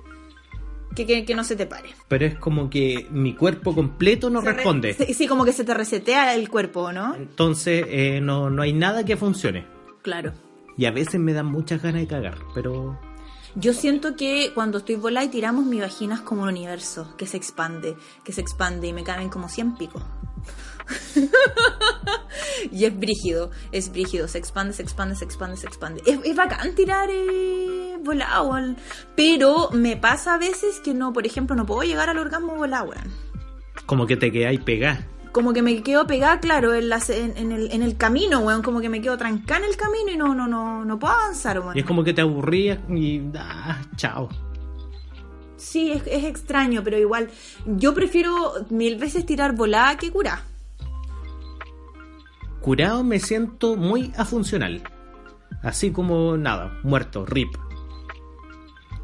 que, 0.96 1.06
que, 1.06 1.24
que 1.24 1.34
no 1.36 1.44
se 1.44 1.54
te 1.54 1.66
pare. 1.66 1.90
Pero 2.08 2.26
es 2.26 2.34
como 2.36 2.68
que 2.68 3.06
mi 3.10 3.34
cuerpo 3.34 3.74
completo 3.74 4.30
no 4.30 4.42
Se 4.42 4.52
responde. 4.52 4.94
Sí, 4.94 5.14
sí, 5.14 5.26
como 5.28 5.44
que 5.44 5.52
se 5.52 5.62
te 5.62 5.74
resetea 5.74 6.34
el 6.34 6.48
cuerpo, 6.48 6.90
¿no? 6.92 7.14
Entonces 7.14 7.84
eh, 7.88 8.20
no, 8.20 8.50
no 8.50 8.62
hay 8.62 8.72
nada 8.72 9.04
que 9.04 9.16
funcione. 9.16 9.66
Claro. 10.02 10.32
Y 10.76 10.86
a 10.86 10.90
veces 10.90 11.20
me 11.20 11.32
dan 11.32 11.46
muchas 11.46 11.82
ganas 11.82 12.00
de 12.00 12.06
cagar, 12.06 12.38
pero 12.54 12.98
Yo 13.54 13.72
siento 13.72 14.16
que 14.16 14.52
cuando 14.54 14.78
estoy 14.78 14.96
volada 14.96 15.24
y 15.24 15.28
tiramos 15.28 15.64
mi 15.64 15.80
vagina 15.80 16.16
es 16.16 16.20
como 16.22 16.42
un 16.42 16.48
universo 16.48 17.14
que 17.16 17.26
se 17.26 17.36
expande, 17.36 17.96
que 18.24 18.32
se 18.32 18.40
expande 18.40 18.88
y 18.88 18.92
me 18.92 19.04
caben 19.04 19.28
como 19.28 19.48
100 19.48 19.76
picos. 19.76 20.02
y 22.70 22.84
es 22.84 22.98
brígido, 22.98 23.50
es 23.72 23.90
brígido, 23.90 24.28
se 24.28 24.38
expande, 24.38 24.72
se 24.72 24.82
expande, 24.82 25.16
se 25.16 25.24
expande, 25.24 25.56
se 25.56 25.66
expande. 25.66 26.02
Es, 26.06 26.18
es 26.24 26.36
bacán 26.36 26.74
tirar 26.74 27.08
eh, 27.10 27.75
volado, 28.06 28.50
pero 29.14 29.68
me 29.72 29.96
pasa 29.96 30.34
a 30.34 30.38
veces 30.38 30.80
que 30.80 30.94
no, 30.94 31.12
por 31.12 31.26
ejemplo, 31.26 31.54
no 31.56 31.66
puedo 31.66 31.82
llegar 31.82 32.08
al 32.08 32.18
orgasmo 32.18 32.54
volado, 32.56 32.86
weón. 32.90 33.12
como 33.84 34.06
que 34.06 34.16
te 34.16 34.32
quedáis 34.32 34.60
pegada. 34.60 35.06
Como 35.32 35.52
que 35.52 35.60
me 35.60 35.82
quedo 35.82 36.06
pegada, 36.06 36.40
claro, 36.40 36.72
en, 36.72 36.88
la- 36.88 37.02
en- 37.08 37.36
en 37.36 37.52
el, 37.52 37.70
en 37.70 37.82
el 37.82 37.98
camino, 37.98 38.38
weón, 38.40 38.62
como 38.62 38.80
que 38.80 38.88
me 38.88 39.02
quedo 39.02 39.18
trancada 39.18 39.60
en 39.64 39.70
el 39.70 39.76
camino 39.76 40.10
y 40.10 40.16
no, 40.16 40.34
no, 40.34 40.46
no, 40.48 40.84
no 40.86 40.98
puedo 40.98 41.12
avanzar, 41.12 41.60
weón. 41.60 41.76
Y 41.76 41.80
es 41.80 41.84
como 41.86 42.02
que 42.02 42.14
te 42.14 42.22
aburrías 42.22 42.78
y 42.88 43.20
ah, 43.38 43.82
chao. 43.96 44.30
Sí, 45.58 45.90
es, 45.92 46.02
es 46.06 46.24
extraño, 46.24 46.82
pero 46.84 46.96
igual 46.98 47.28
yo 47.66 47.92
prefiero 47.92 48.52
mil 48.70 48.96
veces 48.96 49.26
tirar 49.26 49.54
volada 49.54 49.96
que 49.98 50.10
curar. 50.10 50.38
Curado 52.60 53.04
me 53.04 53.20
siento 53.20 53.76
muy 53.76 54.12
afuncional. 54.16 54.82
Así 55.62 55.90
como 55.92 56.36
nada, 56.36 56.78
muerto, 56.82 57.24
rip. 57.26 57.48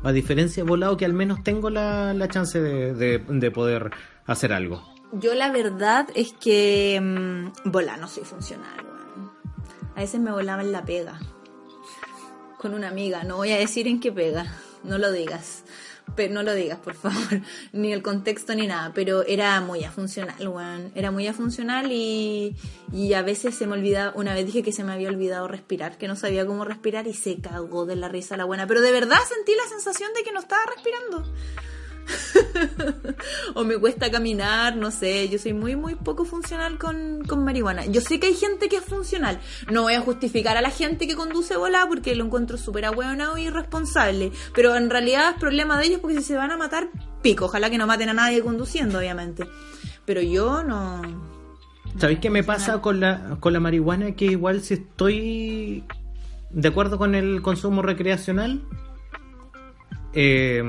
A 0.05 0.13
diferencia 0.13 0.63
de 0.65 0.69
volado 0.69 0.97
que 0.97 1.05
al 1.05 1.13
menos 1.13 1.43
tengo 1.45 1.71
la, 1.71 2.13
la 2.15 2.29
chance 2.29 2.61
de, 2.61 2.93
de- 2.95 3.19
de 3.27 3.51
poder 3.51 3.91
hacer 4.27 4.53
algo. 4.53 4.83
Yo 5.13 5.35
la 5.35 5.53
verdad 5.53 6.09
es 6.15 6.33
que 6.33 6.99
mm, 7.01 7.71
volar 7.71 7.99
no 8.01 8.09
soy 8.09 8.25
funcional. 8.25 8.75
A 9.95 10.01
veces 10.01 10.21
me 10.21 10.33
volaba 10.33 10.63
en 10.63 10.73
la 10.73 10.85
pega. 10.85 11.21
Con 12.59 12.75
una 12.75 12.89
amiga, 12.89 13.23
no 13.25 13.37
voy 13.37 13.53
a 13.53 13.59
decir 13.59 13.87
en 13.89 14.01
qué 14.01 14.11
pega, 14.13 14.47
no 14.85 14.99
lo 14.99 15.13
digas. 15.13 15.65
Pero 16.17 16.35
no 16.35 16.43
lo 16.43 16.53
digas, 16.55 16.79
por 16.79 16.95
favor, 16.95 17.41
ni 17.73 17.93
el 17.93 18.03
contexto 18.03 18.55
ni 18.55 18.67
nada, 18.67 18.93
pero 18.93 19.23
era 19.25 19.61
muy 19.61 19.85
afuncional, 19.85 20.49
weón. 20.49 20.91
Era 20.95 21.11
muy 21.11 21.27
afuncional 21.27 21.91
y, 21.93 22.57
y 22.93 23.15
a 23.15 23.23
veces 23.23 23.55
se 23.55 23.67
me 23.67 23.75
olvidaba, 23.75 24.13
una 24.17 24.35
vez 24.35 24.45
dije 24.47 24.63
que 24.63 24.73
se 24.73 24.85
me 24.85 24.93
había 24.93 25.09
olvidado 25.09 25.47
respirar, 25.49 25.97
que 25.99 26.09
no 26.09 26.17
sabía 26.17 26.45
cómo 26.45 26.65
respirar 26.65 27.07
y 27.07 27.15
se 27.15 27.41
cagó 27.41 27.87
de 27.87 27.97
la 27.97 28.09
risa 28.09 28.37
la 28.37 28.45
buena. 28.45 28.67
Pero 28.67 28.81
de 28.81 28.93
verdad 28.93 29.19
sentí 29.29 29.53
la 29.55 29.69
sensación 29.69 30.11
de 30.15 30.23
que 30.23 30.33
no 30.33 30.41
estaba 30.41 30.63
respirando. 30.75 31.25
o 33.55 33.65
me 33.65 33.79
cuesta 33.79 34.11
caminar, 34.11 34.77
no 34.77 34.91
sé, 34.91 35.29
yo 35.29 35.39
soy 35.39 35.53
muy, 35.53 35.77
muy 35.77 35.95
poco 35.95 36.25
funcional 36.25 36.79
con, 36.79 37.23
con 37.27 37.45
marihuana. 37.45 37.87
Yo 37.87 38.01
sé 38.01 38.21
que 38.21 38.29
hay 38.29 38.35
gente 38.35 38.69
que 38.69 38.77
es 38.77 38.85
funcional, 38.85 39.41
no 39.71 39.83
voy 39.83 39.95
a 39.95 40.01
justificar 40.01 40.57
a 40.57 40.63
la 40.63 40.71
gente 40.71 41.07
que 41.07 41.15
conduce 41.15 41.57
bola 41.57 41.87
porque 41.89 42.15
lo 42.15 42.25
encuentro 42.25 42.59
súper 42.59 42.85
ahueonado 42.85 43.39
y 43.39 43.47
irresponsable, 43.47 44.33
pero 44.55 44.77
en 44.77 44.91
realidad 44.91 45.31
es 45.31 45.41
problema 45.41 45.79
de 45.79 45.87
ellos 45.87 46.01
porque 46.01 46.19
si 46.19 46.23
se 46.23 46.37
van 46.37 46.51
a 46.51 46.57
matar, 46.57 46.89
pico, 47.23 47.47
ojalá 47.47 47.71
que 47.71 47.79
no 47.79 47.87
maten 47.87 48.09
a 48.09 48.15
nadie 48.15 48.43
conduciendo, 48.43 48.99
obviamente. 48.99 49.45
Pero 50.05 50.21
yo 50.21 50.63
no... 50.63 51.03
¿Sabéis 51.99 52.21
qué 52.21 52.31
me 52.31 52.43
pasa 52.43 52.81
con 52.81 53.01
la, 53.01 53.37
con 53.39 53.53
la 53.53 53.61
marihuana? 53.61 54.13
Que 54.13 54.25
igual 54.25 54.63
si 54.63 54.75
estoy 54.75 55.85
de 56.51 56.69
acuerdo 56.69 56.97
con 56.99 57.15
el 57.15 57.43
consumo 57.43 57.83
recreacional, 57.83 58.63
eh, 60.15 60.63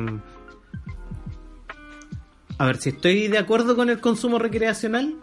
a 2.58 2.66
ver, 2.66 2.78
si 2.78 2.90
estoy 2.90 3.28
de 3.28 3.38
acuerdo 3.38 3.76
con 3.76 3.90
el 3.90 4.00
consumo 4.00 4.40
recreacional, 4.40 5.16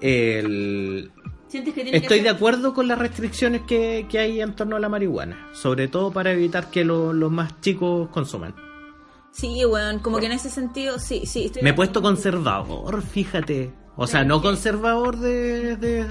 el- 0.00 1.10
¿Sientes 1.48 1.74
que 1.74 1.82
tiene 1.82 1.98
estoy 1.98 2.18
que 2.18 2.24
de 2.24 2.30
acuerdo 2.30 2.72
con 2.72 2.88
las 2.88 2.98
restricciones 2.98 3.62
que, 3.62 4.06
que 4.08 4.18
hay 4.18 4.40
en 4.40 4.54
torno 4.56 4.76
a 4.76 4.80
la 4.80 4.88
marihuana, 4.88 5.48
sobre 5.52 5.86
todo 5.88 6.10
para 6.10 6.32
evitar 6.32 6.70
que 6.70 6.84
lo- 6.84 7.12
los 7.12 7.30
más 7.30 7.60
chicos 7.60 8.08
consuman. 8.08 8.54
Sí, 9.32 9.64
weón, 9.64 9.98
como 10.00 10.18
que 10.18 10.26
en 10.26 10.32
ese 10.32 10.50
sentido, 10.50 10.98
sí, 10.98 11.22
sí. 11.26 11.46
estoy 11.46 11.62
Me 11.62 11.70
he 11.70 11.74
puesto 11.74 12.02
conservador, 12.02 13.02
fíjate. 13.02 13.72
O 13.96 14.06
sea, 14.06 14.20
¿De 14.20 14.26
no 14.26 14.40
conservador 14.40 15.18
de, 15.18 15.76
de, 15.76 16.06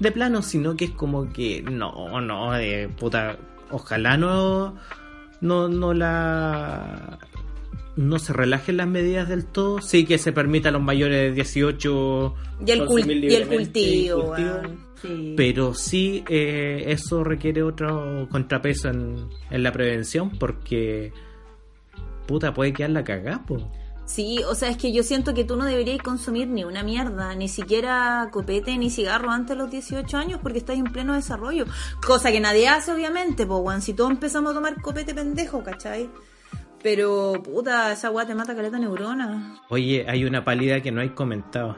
de 0.00 0.12
plano, 0.12 0.42
sino 0.42 0.76
que 0.76 0.86
es 0.86 0.90
como 0.92 1.32
que 1.32 1.62
no, 1.62 2.20
no, 2.20 2.52
de 2.52 2.88
puta. 2.98 3.38
Ojalá 3.70 4.16
no, 4.16 4.74
no, 5.40 5.68
no 5.68 5.94
la. 5.94 7.18
No 8.00 8.18
se 8.18 8.32
relajen 8.32 8.78
las 8.78 8.88
medidas 8.88 9.28
del 9.28 9.44
todo. 9.44 9.82
Sí 9.82 10.06
que 10.06 10.16
se 10.16 10.32
permita 10.32 10.70
a 10.70 10.72
los 10.72 10.80
mayores 10.80 11.18
de 11.18 11.32
18 11.32 12.34
Y 12.66 12.70
el, 12.70 12.78
y 12.78 12.80
el 12.80 12.86
cultivo, 12.86 13.36
el 13.36 13.46
cultivo. 13.46 14.22
weón. 14.30 14.86
Sí. 15.02 15.34
Pero 15.36 15.74
sí, 15.74 16.24
eh, 16.26 16.84
eso 16.86 17.22
requiere 17.24 17.62
otro 17.62 18.26
contrapeso 18.30 18.88
en, 18.88 19.28
en 19.50 19.62
la 19.62 19.70
prevención 19.70 20.30
porque. 20.30 21.12
Puta, 22.26 22.54
puede 22.54 22.72
quedar 22.72 22.90
la 22.90 23.04
cagá, 23.04 23.44
po. 23.46 23.70
Sí, 24.06 24.40
o 24.48 24.54
sea, 24.54 24.70
es 24.70 24.78
que 24.78 24.92
yo 24.92 25.02
siento 25.02 25.34
que 25.34 25.44
tú 25.44 25.56
no 25.56 25.66
deberías 25.66 25.98
consumir 25.98 26.48
ni 26.48 26.64
una 26.64 26.82
mierda, 26.82 27.34
ni 27.34 27.48
siquiera 27.48 28.30
copete 28.32 28.78
ni 28.78 28.88
cigarro 28.88 29.30
antes 29.30 29.56
de 29.56 29.62
los 29.62 29.70
18 29.70 30.16
años 30.16 30.40
porque 30.42 30.58
estás 30.58 30.78
en 30.78 30.84
pleno 30.84 31.14
desarrollo. 31.14 31.66
Cosa 32.04 32.32
que 32.32 32.40
nadie 32.40 32.66
hace, 32.66 32.92
obviamente, 32.92 33.46
pues. 33.46 33.84
Si 33.84 33.92
todos 33.92 34.10
empezamos 34.10 34.52
a 34.52 34.54
tomar 34.54 34.80
copete 34.80 35.14
pendejo, 35.14 35.62
¿cachai? 35.62 36.08
Pero, 36.82 37.34
puta, 37.42 37.92
esa 37.92 38.10
weá 38.10 38.26
te 38.26 38.34
mata 38.34 38.54
caleta 38.54 38.78
neurona. 38.78 39.60
Oye, 39.68 40.06
hay 40.08 40.24
una 40.24 40.44
pálida 40.44 40.80
que 40.80 40.92
no 40.92 41.00
hay 41.00 41.10
comentado. 41.10 41.76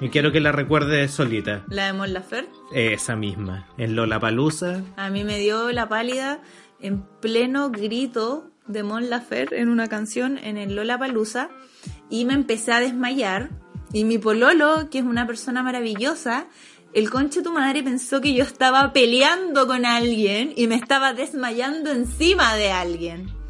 Y 0.00 0.08
quiero 0.08 0.32
que 0.32 0.40
la 0.40 0.52
recuerde 0.52 1.06
solita. 1.08 1.64
La 1.68 1.86
de 1.86 1.92
Mon 1.92 2.12
Laferte. 2.12 2.52
Esa 2.72 3.16
misma. 3.16 3.68
En 3.78 3.94
Lollapalooza. 3.94 4.82
A 4.96 5.10
mí 5.10 5.22
me 5.24 5.38
dio 5.38 5.70
la 5.72 5.88
pálida 5.88 6.40
en 6.80 7.02
pleno 7.20 7.70
grito 7.70 8.50
de 8.66 8.82
Mon 8.82 9.10
Laferte 9.10 9.60
en 9.60 9.68
una 9.68 9.88
canción 9.88 10.38
en 10.38 10.56
el 10.56 10.74
Lola 10.74 10.98
Palusa 10.98 11.50
y 12.10 12.24
me 12.24 12.34
empecé 12.34 12.72
a 12.72 12.80
desmayar. 12.80 13.50
Y 13.92 14.04
mi 14.04 14.18
pololo, 14.18 14.88
que 14.90 14.98
es 14.98 15.04
una 15.04 15.26
persona 15.26 15.62
maravillosa, 15.62 16.46
el 16.94 17.10
conche 17.10 17.42
tu 17.42 17.52
madre 17.52 17.82
pensó 17.82 18.20
que 18.20 18.34
yo 18.34 18.44
estaba 18.44 18.92
peleando 18.92 19.66
con 19.66 19.84
alguien 19.84 20.52
y 20.56 20.66
me 20.66 20.76
estaba 20.76 21.12
desmayando 21.12 21.90
encima 21.90 22.54
de 22.54 22.70
alguien. 22.70 23.41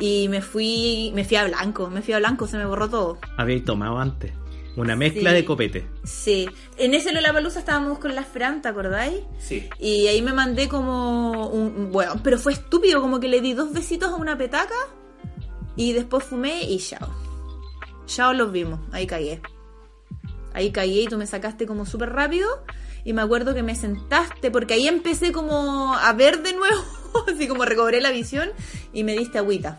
Y 0.00 0.28
me 0.28 0.42
fui, 0.42 1.12
me 1.14 1.24
fui 1.24 1.36
a 1.36 1.44
blanco, 1.44 1.88
me 1.88 2.02
fui 2.02 2.14
a 2.14 2.18
blanco, 2.18 2.46
se 2.46 2.56
me 2.58 2.64
borró 2.66 2.88
todo. 2.90 3.18
Habéis 3.36 3.64
tomado 3.64 3.98
antes. 3.98 4.32
Una 4.76 4.96
mezcla 4.96 5.30
Sí. 5.30 5.36
de 5.36 5.44
copete. 5.44 5.86
Sí, 6.02 6.48
en 6.78 6.94
ese 6.94 7.12
Lola 7.12 7.32
Palusa 7.32 7.60
estábamos 7.60 8.00
con 8.00 8.12
la 8.16 8.24
Fran, 8.24 8.60
¿te 8.60 8.66
acordáis? 8.68 9.20
Sí. 9.38 9.68
Y 9.78 10.08
ahí 10.08 10.20
me 10.20 10.32
mandé 10.32 10.68
como 10.68 11.46
un... 11.48 11.92
Bueno, 11.92 12.14
pero 12.24 12.38
fue 12.38 12.54
estúpido, 12.54 13.00
como 13.00 13.20
que 13.20 13.28
le 13.28 13.40
di 13.40 13.52
dos 13.52 13.72
besitos 13.72 14.10
a 14.10 14.16
una 14.16 14.36
petaca 14.36 14.74
y 15.76 15.92
después 15.92 16.24
fumé 16.24 16.64
y 16.64 16.78
chao. 16.78 17.08
Chao 18.06 18.32
los 18.32 18.50
vimos, 18.50 18.80
ahí 18.90 19.06
caí. 19.06 19.40
Ahí 20.52 20.72
caí 20.72 21.02
y 21.04 21.06
tú 21.06 21.18
me 21.18 21.26
sacaste 21.28 21.66
como 21.66 21.86
súper 21.86 22.10
rápido 22.10 22.48
y 23.04 23.12
me 23.12 23.22
acuerdo 23.22 23.54
que 23.54 23.62
me 23.62 23.76
sentaste 23.76 24.50
porque 24.50 24.74
ahí 24.74 24.88
empecé 24.88 25.30
como 25.30 25.94
a 25.94 26.12
ver 26.14 26.42
de 26.42 26.52
nuevo, 26.52 26.82
así 27.34 27.48
como 27.48 27.64
recobré 27.64 28.00
la 28.00 28.10
visión 28.10 28.50
y 28.92 29.04
me 29.04 29.12
diste 29.16 29.38
agüita. 29.38 29.78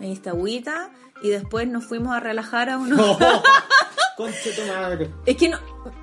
Me 0.00 0.06
diste 0.08 0.28
agüita 0.30 0.90
y 1.22 1.28
después 1.30 1.66
nos 1.68 1.84
fuimos 1.84 2.14
a 2.14 2.20
relajar 2.20 2.70
a 2.70 2.78
uno... 2.78 3.18
Conche 4.16 4.50
tu 4.50 4.62
madre. 4.66 5.08
Es 5.26 5.36
que 5.36 5.48
no. 5.48 5.58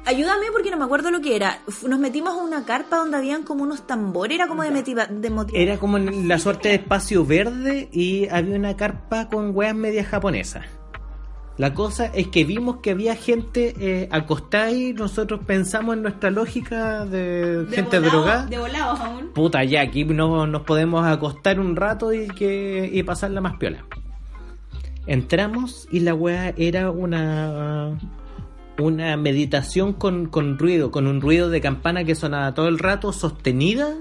Ayúdame 0.05 0.45
porque 0.53 0.71
no 0.71 0.77
me 0.77 0.85
acuerdo 0.85 1.11
lo 1.11 1.19
que 1.19 1.35
era. 1.35 1.59
Nos 1.85 1.99
metimos 1.99 2.31
a 2.33 2.37
una 2.37 2.63
carpa 2.63 2.95
donde 2.95 3.17
habían 3.17 3.43
como 3.43 3.63
unos 3.63 3.85
tambores, 3.85 4.35
era 4.35 4.47
como 4.47 4.63
de, 4.63 4.71
motiva- 4.71 5.07
de 5.07 5.29
motiva- 5.29 5.57
Era 5.59 5.77
como 5.79 5.97
en 5.97 6.25
la 6.29 6.39
suerte 6.39 6.69
de 6.69 6.75
espacio 6.75 7.25
verde 7.25 7.89
y 7.91 8.29
había 8.29 8.55
una 8.55 8.77
carpa 8.77 9.27
con 9.27 9.53
weas 9.53 9.75
medias 9.75 10.07
japonesas. 10.07 10.65
La 11.57 11.73
cosa 11.73 12.07
es 12.07 12.27
que 12.27 12.43
vimos 12.43 12.77
que 12.83 12.91
había 12.91 13.15
gente 13.15 13.73
eh, 13.79 14.09
acostada 14.11 14.71
y 14.71 14.91
nosotros 14.93 15.39
pensamos 15.45 15.95
en 15.95 16.01
nuestra 16.01 16.29
lógica 16.29 17.05
de, 17.05 17.63
de 17.63 17.75
gente 17.75 17.99
volado- 17.99 18.11
drogada. 18.11 18.45
De 18.47 18.57
volados 18.57 18.99
aún. 18.99 19.29
Puta, 19.33 19.63
ya 19.63 19.81
aquí 19.81 20.03
no, 20.03 20.45
nos 20.47 20.63
podemos 20.63 21.05
acostar 21.05 21.59
un 21.59 21.75
rato 21.77 22.11
y 22.11 22.27
que 22.27 22.89
y 22.91 23.03
pasarla 23.03 23.39
más 23.39 23.55
piola. 23.57 23.85
Entramos 25.07 25.87
y 25.91 25.99
la 26.01 26.13
weá 26.13 26.53
era 26.57 26.91
una 26.91 27.97
una 28.77 29.15
meditación 29.15 29.93
con, 29.93 30.25
con 30.25 30.57
ruido, 30.59 30.91
con 30.91 31.07
un 31.07 31.21
ruido 31.21 31.49
de 31.49 31.61
campana 31.61 32.03
que 32.03 32.15
sonaba 32.15 32.53
todo 32.53 32.67
el 32.67 32.79
rato, 32.79 33.13
sostenida. 33.13 33.95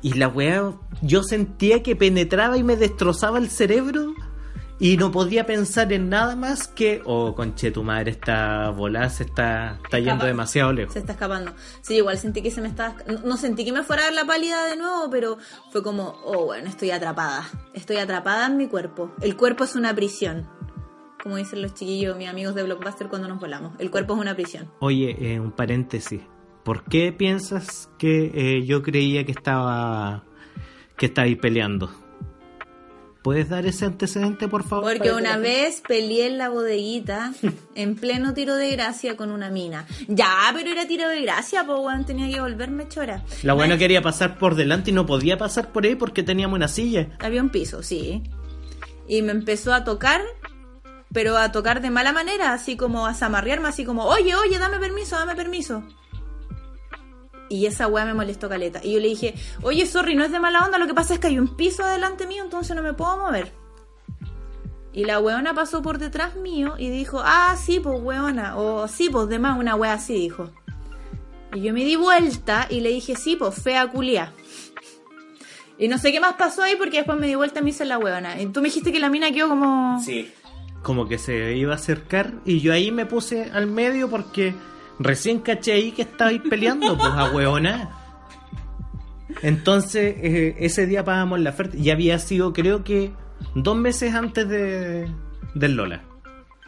Y 0.00 0.14
la 0.14 0.28
weá, 0.28 0.72
yo 1.02 1.22
sentía 1.22 1.82
que 1.82 1.94
penetraba 1.96 2.56
y 2.56 2.62
me 2.62 2.76
destrozaba 2.76 3.36
el 3.36 3.50
cerebro. 3.50 4.14
Y 4.82 4.96
no 4.96 5.10
podía 5.12 5.44
pensar 5.44 5.92
en 5.92 6.08
nada 6.08 6.34
más 6.36 6.66
que, 6.66 7.02
oh, 7.04 7.34
conche, 7.34 7.70
tu 7.70 7.82
madre 7.82 8.12
está 8.12 8.70
volada, 8.70 9.10
se 9.10 9.24
está, 9.24 9.78
está 9.84 9.98
yendo 9.98 10.12
Escapa. 10.12 10.26
demasiado 10.26 10.72
lejos. 10.72 10.94
Se 10.94 11.00
está 11.00 11.12
escapando. 11.12 11.52
Sí, 11.82 11.96
igual 11.96 12.16
sentí 12.16 12.40
que 12.40 12.50
se 12.50 12.62
me 12.62 12.68
estaba. 12.68 12.94
No, 13.06 13.18
no 13.20 13.36
sentí 13.36 13.66
que 13.66 13.72
me 13.72 13.82
fuera 13.82 14.04
a 14.04 14.04
dar 14.06 14.14
la 14.14 14.24
pálida 14.24 14.64
de 14.64 14.78
nuevo, 14.78 15.10
pero 15.10 15.36
fue 15.70 15.82
como, 15.82 16.18
oh, 16.24 16.46
bueno, 16.46 16.66
estoy 16.70 16.92
atrapada. 16.92 17.46
Estoy 17.74 17.98
atrapada 17.98 18.46
en 18.46 18.56
mi 18.56 18.68
cuerpo. 18.68 19.12
El 19.20 19.36
cuerpo 19.36 19.64
es 19.64 19.74
una 19.76 19.94
prisión. 19.94 20.48
Como 21.22 21.36
dicen 21.36 21.60
los 21.60 21.74
chiquillos, 21.74 22.16
mis 22.16 22.30
amigos 22.30 22.54
de 22.54 22.62
Blockbuster 22.62 23.08
cuando 23.08 23.28
nos 23.28 23.38
volamos. 23.38 23.74
El 23.78 23.90
cuerpo 23.90 24.14
es 24.14 24.20
una 24.20 24.34
prisión. 24.34 24.72
Oye, 24.78 25.14
eh, 25.20 25.38
un 25.38 25.52
paréntesis. 25.52 26.22
¿Por 26.64 26.84
qué 26.84 27.12
piensas 27.12 27.90
que 27.98 28.30
eh, 28.34 28.64
yo 28.64 28.82
creía 28.82 29.26
que 29.26 29.32
estaba 29.32 30.24
que 30.96 31.06
estabais 31.06 31.36
peleando? 31.36 31.90
¿Puedes 33.22 33.50
dar 33.50 33.66
ese 33.66 33.84
antecedente, 33.84 34.48
por 34.48 34.64
favor? 34.66 34.94
Porque 34.96 35.12
una 35.12 35.34
que- 35.34 35.40
vez 35.40 35.82
peleé 35.86 36.26
en 36.28 36.38
la 36.38 36.48
bodeguita 36.48 37.32
en 37.74 37.94
pleno 37.94 38.32
tiro 38.32 38.54
de 38.56 38.70
gracia 38.70 39.14
con 39.16 39.30
una 39.30 39.50
mina. 39.50 39.86
Ya, 40.08 40.50
pero 40.54 40.70
era 40.70 40.86
tiro 40.86 41.06
de 41.08 41.20
gracia, 41.20 41.64
pues 41.66 41.78
weón, 41.80 42.06
tenía 42.06 42.34
que 42.34 42.40
volverme 42.40 42.88
chora. 42.88 43.22
La 43.42 43.52
buena 43.52 43.76
quería 43.76 44.00
pasar 44.00 44.38
por 44.38 44.54
delante 44.54 44.90
y 44.90 44.94
no 44.94 45.04
podía 45.04 45.36
pasar 45.36 45.70
por 45.70 45.84
ahí 45.84 45.96
porque 45.96 46.22
teníamos 46.22 46.56
una 46.56 46.68
silla. 46.68 47.10
Había 47.20 47.42
un 47.42 47.50
piso, 47.50 47.82
sí. 47.82 48.22
Y 49.06 49.20
me 49.20 49.32
empezó 49.32 49.74
a 49.74 49.84
tocar, 49.84 50.22
pero 51.12 51.36
a 51.36 51.52
tocar 51.52 51.82
de 51.82 51.90
mala 51.90 52.12
manera, 52.12 52.54
así 52.54 52.76
como 52.78 53.06
a 53.06 53.12
zamarrearme, 53.12 53.68
así 53.68 53.84
como, 53.84 54.04
oye, 54.06 54.34
oye, 54.34 54.58
dame 54.58 54.78
permiso, 54.78 55.16
dame 55.16 55.34
permiso. 55.34 55.82
Y 57.50 57.66
esa 57.66 57.88
weá 57.88 58.06
me 58.06 58.14
molestó 58.14 58.48
caleta. 58.48 58.80
Y 58.82 58.92
yo 58.92 59.00
le 59.00 59.08
dije, 59.08 59.34
oye, 59.62 59.84
sorry, 59.84 60.14
no 60.14 60.24
es 60.24 60.32
de 60.32 60.40
mala 60.40 60.64
onda, 60.64 60.78
lo 60.78 60.86
que 60.86 60.94
pasa 60.94 61.12
es 61.12 61.20
que 61.20 61.26
hay 61.26 61.38
un 61.38 61.56
piso 61.56 61.84
adelante 61.84 62.26
mío, 62.26 62.42
entonces 62.42 62.74
no 62.74 62.82
me 62.82 62.94
puedo 62.94 63.18
mover. 63.18 63.52
Y 64.92 65.04
la 65.04 65.20
weona 65.20 65.52
pasó 65.52 65.82
por 65.82 65.98
detrás 65.98 66.36
mío 66.36 66.76
y 66.78 66.90
dijo, 66.90 67.20
ah, 67.22 67.56
sí, 67.56 67.80
pues 67.80 68.00
weona, 68.00 68.56
o 68.56 68.88
sí, 68.88 69.10
pues 69.10 69.28
demás, 69.28 69.58
una 69.58 69.74
wea 69.74 69.94
así 69.94 70.14
dijo. 70.14 70.50
Y 71.52 71.62
yo 71.62 71.74
me 71.74 71.84
di 71.84 71.96
vuelta 71.96 72.66
y 72.70 72.80
le 72.80 72.90
dije, 72.90 73.16
sí, 73.16 73.36
pues 73.36 73.60
fea 73.60 73.88
culia. 73.88 74.32
Y 75.76 75.88
no 75.88 75.98
sé 75.98 76.12
qué 76.12 76.20
más 76.20 76.34
pasó 76.34 76.62
ahí 76.62 76.76
porque 76.76 76.98
después 76.98 77.18
me 77.18 77.26
di 77.26 77.34
vuelta 77.34 77.60
y 77.60 77.62
me 77.64 77.70
hice 77.70 77.84
la 77.84 77.98
huevona. 77.98 78.40
Y 78.40 78.46
tú 78.46 78.60
me 78.60 78.68
dijiste 78.68 78.92
que 78.92 79.00
la 79.00 79.10
mina 79.10 79.32
quedó 79.32 79.48
como... 79.48 80.00
Sí. 80.04 80.30
Como 80.82 81.08
que 81.08 81.18
se 81.18 81.56
iba 81.56 81.72
a 81.72 81.76
acercar 81.76 82.34
y 82.44 82.60
yo 82.60 82.72
ahí 82.72 82.90
me 82.90 83.06
puse 83.06 83.50
al 83.52 83.66
medio 83.66 84.08
porque 84.08 84.54
recién 85.00 85.40
caché 85.40 85.72
ahí 85.72 85.92
que 85.92 86.02
estabais 86.02 86.40
peleando, 86.48 86.96
pues 86.96 87.10
a 87.10 87.32
hueona. 87.32 87.90
Entonces, 89.42 90.14
eh, 90.18 90.56
ese 90.58 90.86
día 90.86 91.04
pagamos 91.04 91.40
la 91.40 91.50
oferta. 91.50 91.76
Ya 91.78 91.94
había 91.94 92.18
sido, 92.18 92.52
creo 92.52 92.84
que, 92.84 93.12
dos 93.54 93.76
meses 93.76 94.14
antes 94.14 94.48
de, 94.48 95.10
del 95.54 95.74
Lola. 95.74 96.04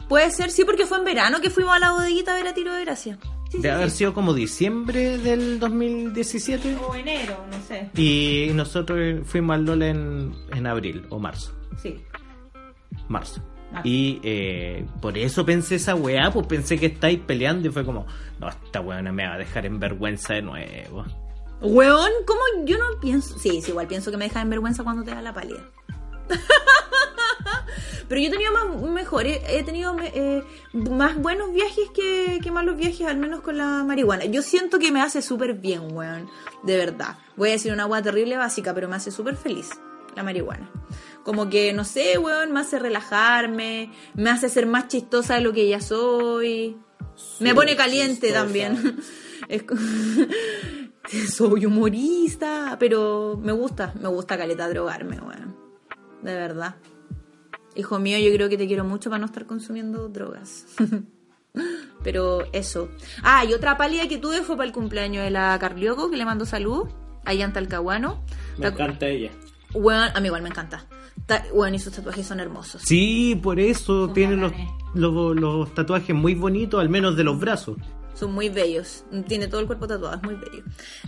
Puede 0.09 0.31
ser, 0.31 0.51
sí, 0.51 0.65
porque 0.65 0.87
fue 0.87 0.99
en 0.99 1.05
verano 1.05 1.41
que 1.41 1.51
fuimos 1.51 1.75
a 1.75 1.79
la 1.79 1.93
bodeguita 1.93 2.33
a 2.33 2.35
ver 2.35 2.49
a 2.49 2.55
Tiro 2.55 2.73
de 2.73 2.85
Gracia. 2.85 3.19
Sí, 3.51 3.59
sí, 3.59 3.63
Debe 3.63 3.75
haber 3.75 3.91
sí. 3.91 3.99
sido 3.99 4.15
como 4.15 4.33
diciembre 4.33 5.19
del 5.19 5.59
2017. 5.61 6.77
O 6.89 6.95
enero, 6.95 7.45
no 7.51 7.61
sé. 7.67 7.91
Y 7.95 8.51
nosotros 8.55 9.21
fuimos 9.27 9.55
al 9.55 9.65
Lola 9.67 9.89
en, 9.89 10.35
en 10.55 10.67
abril 10.67 11.05
o 11.11 11.19
marzo. 11.19 11.53
Sí. 11.83 12.01
Marzo. 13.09 13.43
Marzo. 13.73 13.89
Y 13.89 14.21
eh, 14.23 14.87
por 15.01 15.17
eso 15.19 15.45
pensé 15.45 15.77
esa 15.77 15.95
weá, 15.95 16.31
pues 16.31 16.47
pensé 16.47 16.79
que 16.79 16.87
estáis 16.87 17.19
peleando 17.21 17.69
y 17.69 17.71
fue 17.71 17.85
como, 17.85 18.07
no, 18.39 18.49
esta 18.49 18.81
weá 18.81 19.03
no 19.03 19.13
me 19.13 19.27
va 19.27 19.35
a 19.35 19.39
dejar 19.39 19.67
en 19.67 19.81
vergüenza 19.81 20.35
de 20.35 20.43
nuevo. 20.43 21.05
Weón, 21.61 22.11
¿cómo 22.27 22.41
yo 22.65 22.77
no 22.77 23.01
pienso? 23.01 23.39
Sí, 23.39 23.63
sí, 23.63 23.71
igual 23.71 23.87
pienso 23.87 24.11
que 24.11 24.17
me 24.17 24.25
deja 24.25 24.41
en 24.41 24.51
vergüenza 24.51 24.83
cuando 24.83 25.05
te 25.05 25.13
da 25.13 25.23
la 25.23 25.33
pálida. 25.33 25.61
Pero 28.09 28.21
yo 28.21 28.29
he 28.29 28.31
tenido 28.31 28.53
más 28.53 28.91
mejores, 28.91 29.41
he 29.49 29.63
tenido 29.63 29.97
eh, 30.01 30.43
más 30.73 31.17
buenos 31.17 31.53
viajes 31.53 31.89
que, 31.95 32.41
que 32.43 32.51
malos 32.51 32.77
viajes, 32.77 33.07
al 33.07 33.17
menos 33.17 33.41
con 33.41 33.57
la 33.57 33.85
marihuana. 33.85 34.25
Yo 34.25 34.43
siento 34.43 34.79
que 34.79 34.93
me 34.93 35.01
hace 35.01 35.23
súper 35.23 35.55
bien, 35.55 35.97
weón. 35.97 36.29
De 36.63 36.77
verdad. 36.77 37.17
Voy 37.37 37.51
a 37.51 37.53
decir 37.53 37.73
una 37.73 37.85
agua 37.85 38.03
terrible 38.03 38.37
básica, 38.37 38.75
pero 38.75 38.89
me 38.89 38.97
hace 38.97 39.11
súper 39.11 39.37
feliz 39.37 39.71
la 40.15 40.23
marihuana. 40.23 40.69
Como 41.25 41.49
que, 41.49 41.73
no 41.73 41.85
sé, 41.85 42.19
weón, 42.19 42.53
me 42.53 42.61
hace 42.61 42.79
relajarme, 42.79 43.91
me 44.15 44.31
hace 44.31 44.49
ser 44.49 44.67
más 44.67 44.89
chistosa 44.89 45.35
de 45.35 45.41
lo 45.43 45.53
que 45.53 45.69
ya 45.69 45.81
soy. 45.81 46.77
me 47.41 47.55
pone 47.55 47.77
caliente 47.77 48.29
chistosa. 48.29 48.45
también. 48.45 48.99
Es 49.49 49.65
soy 51.35 51.67
humorista, 51.67 52.77
pero 52.79 53.39
me 53.43 53.53
gusta, 53.53 53.93
me 54.01 54.09
gusta 54.09 54.39
caleta 54.39 54.69
drogarme, 54.69 55.19
weón. 55.21 55.57
De 56.23 56.33
verdad. 56.35 56.77
Hijo 57.75 57.99
mío, 57.99 58.19
yo 58.19 58.33
creo 58.35 58.49
que 58.49 58.57
te 58.57 58.67
quiero 58.69 58.85
mucho 58.85 59.11
para 59.11 59.19
no 59.19 59.27
estar 59.27 59.45
consumiendo 59.45 60.09
drogas. 60.09 60.67
pero 62.05 62.47
eso. 62.53 62.89
Ah, 63.23 63.45
y 63.45 63.53
otra 63.53 63.77
pálida 63.77 64.09
que 64.09 64.19
tuve 64.19 64.43
fue 64.43 64.57
para 64.57 64.67
el 64.67 64.73
cumpleaños 64.73 65.25
de 65.25 65.31
la 65.31 65.59
Carlioco, 65.59 66.11
que 66.11 66.17
le 66.17 66.25
mando 66.25 66.47
salud, 66.47 66.89
allá 67.25 67.45
en 67.45 67.53
Talcahuano. 67.53 68.25
Me 68.57 68.63
Ta- 68.63 68.69
encanta 68.69 69.07
ella. 69.09 69.31
Weón, 69.75 70.11
a 70.15 70.21
mí 70.21 70.27
igual 70.27 70.43
me 70.43 70.51
encanta. 70.51 70.87
Weón, 71.53 71.75
y 71.75 71.79
sus 71.79 71.93
tatuajes 71.95 72.27
son 72.27 72.41
hermosos. 72.41 72.83
Sí, 72.85 73.39
por 73.43 73.59
eso 73.61 74.07
Son 74.07 74.15
tiene 74.15 74.37
los, 74.37 74.53
los, 74.95 75.37
los 75.37 75.75
tatuajes 75.75 76.15
muy 76.15 76.35
bonitos, 76.35 76.81
al 76.81 76.89
menos 76.89 77.17
de 77.17 77.25
los 77.25 77.39
brazos. 77.39 77.77
Son 78.15 78.33
muy 78.33 78.51
bellos. 78.51 79.05
Tiene 79.27 79.49
todo 79.49 79.61
el 79.61 79.67
cuerpo 79.67 79.87
tatuado, 79.87 80.17
es 80.17 80.23
muy 80.23 80.35
bello. 80.35 80.63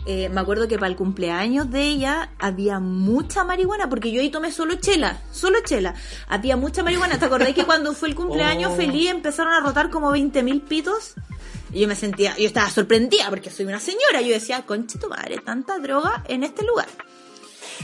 Eh, 0.07 0.31
me 0.31 0.41
acuerdo 0.41 0.67
que 0.67 0.77
para 0.77 0.87
el 0.89 0.97
cumpleaños 0.97 1.71
de 1.71 1.83
ella 1.83 2.31
había 2.39 2.81
mucha 2.81 3.45
marihuana, 3.45 3.91
porque 3.91 4.11
yo 4.11 4.23
ahí 4.23 4.31
tomé 4.31 4.51
solo 4.51 4.77
chela, 4.77 5.21
solo 5.31 5.59
chela. 5.65 5.95
Había 6.29 6.57
mucha 6.57 6.83
marihuana. 6.83 7.19
¿Te 7.19 7.27
acordás 7.27 7.53
que 7.53 7.65
cuando 7.65 7.93
fue 7.93 8.09
el 8.09 8.15
cumpleaños 8.15 8.73
Oh. 8.75 8.77
feliz 8.77 9.11
empezaron 9.11 9.53
a 9.53 9.61
rotar 9.61 9.91
como 9.91 10.11
20.000 10.13 10.63
pitos? 10.63 11.15
Y 11.73 11.81
yo 11.81 11.89
me 11.89 11.95
sentía, 11.97 12.35
yo 12.39 12.47
estaba 12.47 12.71
sorprendida 12.71 13.29
porque 13.29 13.51
soy 13.51 13.67
una 13.67 13.81
señora. 13.81 14.23
Yo 14.23 14.29
decía, 14.33 14.63
conche 14.65 14.99
tu 14.99 15.09
madre, 15.09 15.39
tanta 15.45 15.79
droga 15.81 16.25
en 16.29 16.43
este 16.45 16.65
lugar. 16.65 16.87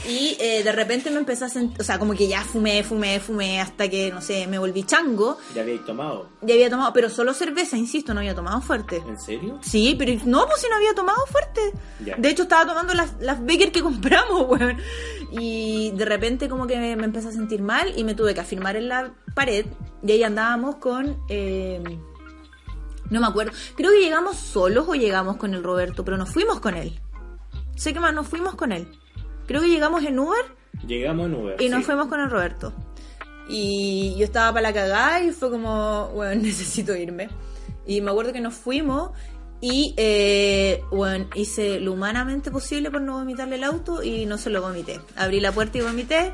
Y 0.09 0.37
eh, 0.41 0.63
de 0.63 0.73
repente 0.73 1.11
me 1.11 1.19
empecé 1.19 1.45
a 1.45 1.49
sentir, 1.49 1.81
o 1.81 1.85
sea, 1.85 1.99
como 1.99 2.15
que 2.15 2.29
ya 2.29 2.43
fumé, 2.43 2.83
fumé, 2.83 3.21
fumé, 3.21 3.61
hasta 3.61 3.89
que, 3.89 4.11
no 4.11 4.21
sé, 4.21 4.47
me 4.47 4.59
volví 4.59 4.85
chango. 4.85 5.39
¿Ya 5.55 5.63
habéis 5.63 5.85
tomado? 5.85 6.29
Ya 6.43 6.55
había 6.55 6.71
tomado, 6.71 6.93
pero 6.93 7.11
solo 7.11 7.35
cerveza, 7.35 7.77
insisto, 7.77 8.15
no 8.15 8.21
había 8.21 8.35
tomado 8.35 8.61
fuerte. 8.61 9.03
¿En 9.07 9.19
serio? 9.21 9.59
Sí, 9.63 9.95
pero 9.99 10.13
no, 10.25 10.47
pues 10.47 10.61
si 10.61 10.69
no 10.69 10.77
había 10.77 10.95
tomado 10.95 11.25
fuerte. 11.27 11.73
Ya. 12.05 12.17
De 12.17 12.31
hecho, 12.31 12.43
estaba 12.45 12.67
tomando 12.67 12.95
las, 12.95 13.15
las 13.21 13.45
Becker 13.45 13.73
que 13.73 13.83
compramos, 13.83 14.47
weón. 14.49 14.79
Y 15.33 15.93
de 15.93 16.05
repente 16.05 16.49
como 16.49 16.67
que 16.67 16.77
me, 16.79 16.97
me 16.97 17.05
empecé 17.05 17.29
a 17.29 17.33
sentir 17.33 17.63
mal 17.63 17.93
y 17.97 18.05
me 18.05 18.15
tuve 18.15 18.35
que 18.35 18.41
afirmar 18.41 18.77
en 18.77 18.89
la 18.89 19.13
pared. 19.35 19.67
Y 20.03 20.13
ahí 20.13 20.23
andábamos 20.23 20.77
con... 20.77 21.19
eh, 21.29 21.83
no 23.11 23.21
me 23.21 23.27
acuerdo. 23.27 23.53
Creo 23.77 23.91
que 23.91 24.01
llegamos 24.01 24.37
solos 24.37 24.87
o 24.89 24.95
llegamos 24.95 25.37
con 25.37 25.53
el 25.55 25.63
Roberto, 25.65 26.05
pero 26.05 26.17
nos 26.17 26.31
fuimos 26.31 26.61
con 26.61 26.77
él. 26.77 26.99
Sé 27.77 27.93
que 27.93 28.01
más 28.01 28.15
nos 28.15 28.29
fuimos 28.29 28.55
con 28.55 28.73
él. 28.73 28.89
Creo 29.51 29.63
que 29.63 29.69
llegamos 29.69 30.05
en 30.05 30.17
Uber 30.17 30.45
Llegamos 30.87 31.27
en 31.27 31.35
Uber. 31.35 31.57
y 31.61 31.69
nos 31.69 31.85
fuimos 31.85 32.07
con 32.07 32.21
el 32.21 32.31
Roberto. 32.31 32.73
Y 33.49 34.15
yo 34.17 34.25
estaba 34.25 34.53
para 34.53 34.69
la 34.69 34.73
cagada 34.73 35.25
y 35.25 35.33
fue 35.33 35.51
como, 35.51 36.09
bueno, 36.15 36.41
necesito 36.41 36.95
irme. 36.95 37.29
Y 37.85 38.01
me 38.01 38.13
acuerdo 38.13 38.33
que 38.33 38.41
nos 38.41 38.55
fuimos 38.55 39.11
y, 39.61 39.93
eh, 39.97 40.85
bueno, 40.93 41.29
hice 41.35 41.81
lo 41.81 41.95
humanamente 41.95 42.53
posible 42.53 42.93
por 42.93 43.01
no 43.01 43.15
vomitarle 43.15 43.57
el 43.57 43.65
auto 43.65 44.05
y 44.05 44.25
no 44.25 44.39
se 44.39 44.51
lo 44.51 44.63
vomité. 44.63 45.01
Abrí 45.17 45.41
la 45.41 45.51
puerta 45.51 45.79
y 45.79 45.81
vomité 45.81 46.31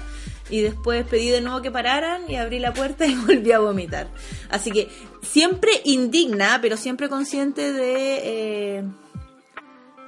y 0.51 0.61
después 0.61 1.07
pedí 1.07 1.31
de 1.31 1.41
nuevo 1.41 1.63
que 1.63 1.71
pararan 1.71 2.31
y 2.31 2.37
abrí 2.37 2.59
la 2.59 2.75
puerta 2.75 3.07
y 3.07 3.15
volví 3.27 3.51
a 3.51 3.61
vomitar. 3.61 4.09
Así 4.51 4.73
que 4.73 4.91
siempre 5.23 5.71
indigna, 5.85 6.59
pero 6.61 6.77
siempre 6.77 7.09
consciente 7.09 7.73
de 7.73 8.81
eh, 8.81 8.85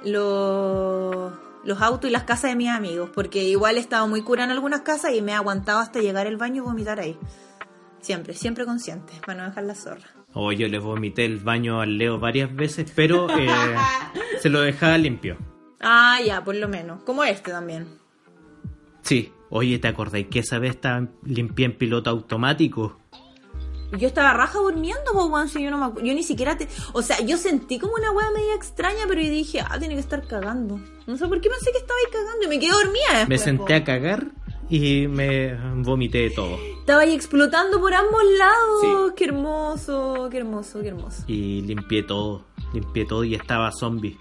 los, 0.03 1.33
los 1.63 1.81
autos 1.81 2.09
y 2.09 2.13
las 2.13 2.23
casas 2.23 2.51
de 2.51 2.55
mis 2.55 2.69
amigos, 2.69 3.09
porque 3.13 3.43
igual 3.43 3.77
he 3.77 3.79
estado 3.79 4.07
muy 4.07 4.21
cura 4.21 4.43
en 4.43 4.51
algunas 4.51 4.81
casas 4.81 5.13
y 5.13 5.21
me 5.21 5.31
he 5.31 5.35
aguantado 5.35 5.79
hasta 5.79 5.99
llegar 5.99 6.27
al 6.27 6.37
baño 6.37 6.63
y 6.63 6.65
vomitar 6.65 6.99
ahí. 6.99 7.17
Siempre, 8.01 8.33
siempre 8.33 8.65
consciente, 8.65 9.13
para 9.25 9.41
no 9.41 9.49
dejar 9.49 9.65
la 9.65 9.75
zorra. 9.75 10.07
Oh, 10.33 10.51
yo 10.51 10.67
le 10.67 10.79
vomité 10.79 11.25
el 11.25 11.39
baño 11.39 11.81
al 11.81 11.97
Leo 11.97 12.19
varias 12.19 12.53
veces, 12.55 12.91
pero 12.95 13.29
eh, 13.29 13.47
se 14.41 14.49
lo 14.49 14.61
dejaba 14.61 14.97
limpio. 14.97 15.37
Ah, 15.79 16.19
ya, 16.25 16.43
por 16.43 16.55
lo 16.55 16.67
menos. 16.67 17.03
Como 17.03 17.23
este 17.23 17.51
también. 17.51 17.99
Sí. 19.01 19.33
Oye, 19.49 19.79
¿te 19.79 19.87
acordáis 19.87 20.27
que 20.27 20.39
esa 20.39 20.59
vez 20.59 20.75
estaba 20.75 21.07
limpié 21.23 21.65
en 21.65 21.77
piloto 21.77 22.11
automático? 22.11 22.98
Yo 23.97 24.07
estaba 24.07 24.33
raja 24.33 24.59
durmiendo, 24.59 25.11
po, 25.13 25.25
weón, 25.25 25.49
si 25.49 25.63
yo 25.63 25.71
no 25.71 25.77
me 25.77 25.85
acu- 25.87 26.03
Yo 26.05 26.13
ni 26.13 26.23
siquiera 26.23 26.57
te... 26.57 26.67
O 26.93 27.01
sea, 27.01 27.19
yo 27.21 27.37
sentí 27.37 27.79
como 27.79 27.93
una 27.93 28.11
weá 28.11 28.29
media 28.31 28.53
extraña, 28.55 29.05
pero 29.07 29.21
yo 29.21 29.29
dije, 29.29 29.61
ah, 29.61 29.77
tiene 29.79 29.95
que 29.95 29.99
estar 30.01 30.25
cagando. 30.27 30.79
No 31.07 31.17
sé 31.17 31.27
por 31.27 31.41
qué 31.41 31.49
pensé 31.49 31.71
que 31.71 31.79
estaba 31.79 31.97
ahí 32.05 32.11
cagando 32.11 32.45
y 32.45 32.47
me 32.49 32.59
quedé 32.59 32.71
dormida 32.71 33.05
después, 33.09 33.27
Me 33.29 33.37
senté 33.39 33.73
a 33.73 33.83
cagar 33.83 34.27
y 34.69 35.07
me 35.07 35.55
vomité 35.81 36.29
todo. 36.29 36.57
Estaba 36.81 37.01
ahí 37.01 37.13
explotando 37.15 37.79
por 37.79 37.93
ambos 37.93 38.21
lados. 38.37 38.81
Sí. 38.81 39.13
Qué 39.17 39.25
hermoso, 39.25 40.27
qué 40.31 40.37
hermoso, 40.37 40.81
qué 40.81 40.87
hermoso. 40.89 41.23
Y 41.27 41.61
limpié 41.61 42.03
todo. 42.03 42.45
Limpié 42.73 43.05
todo 43.05 43.23
y 43.23 43.33
estaba 43.33 43.71
zombie. 43.71 44.17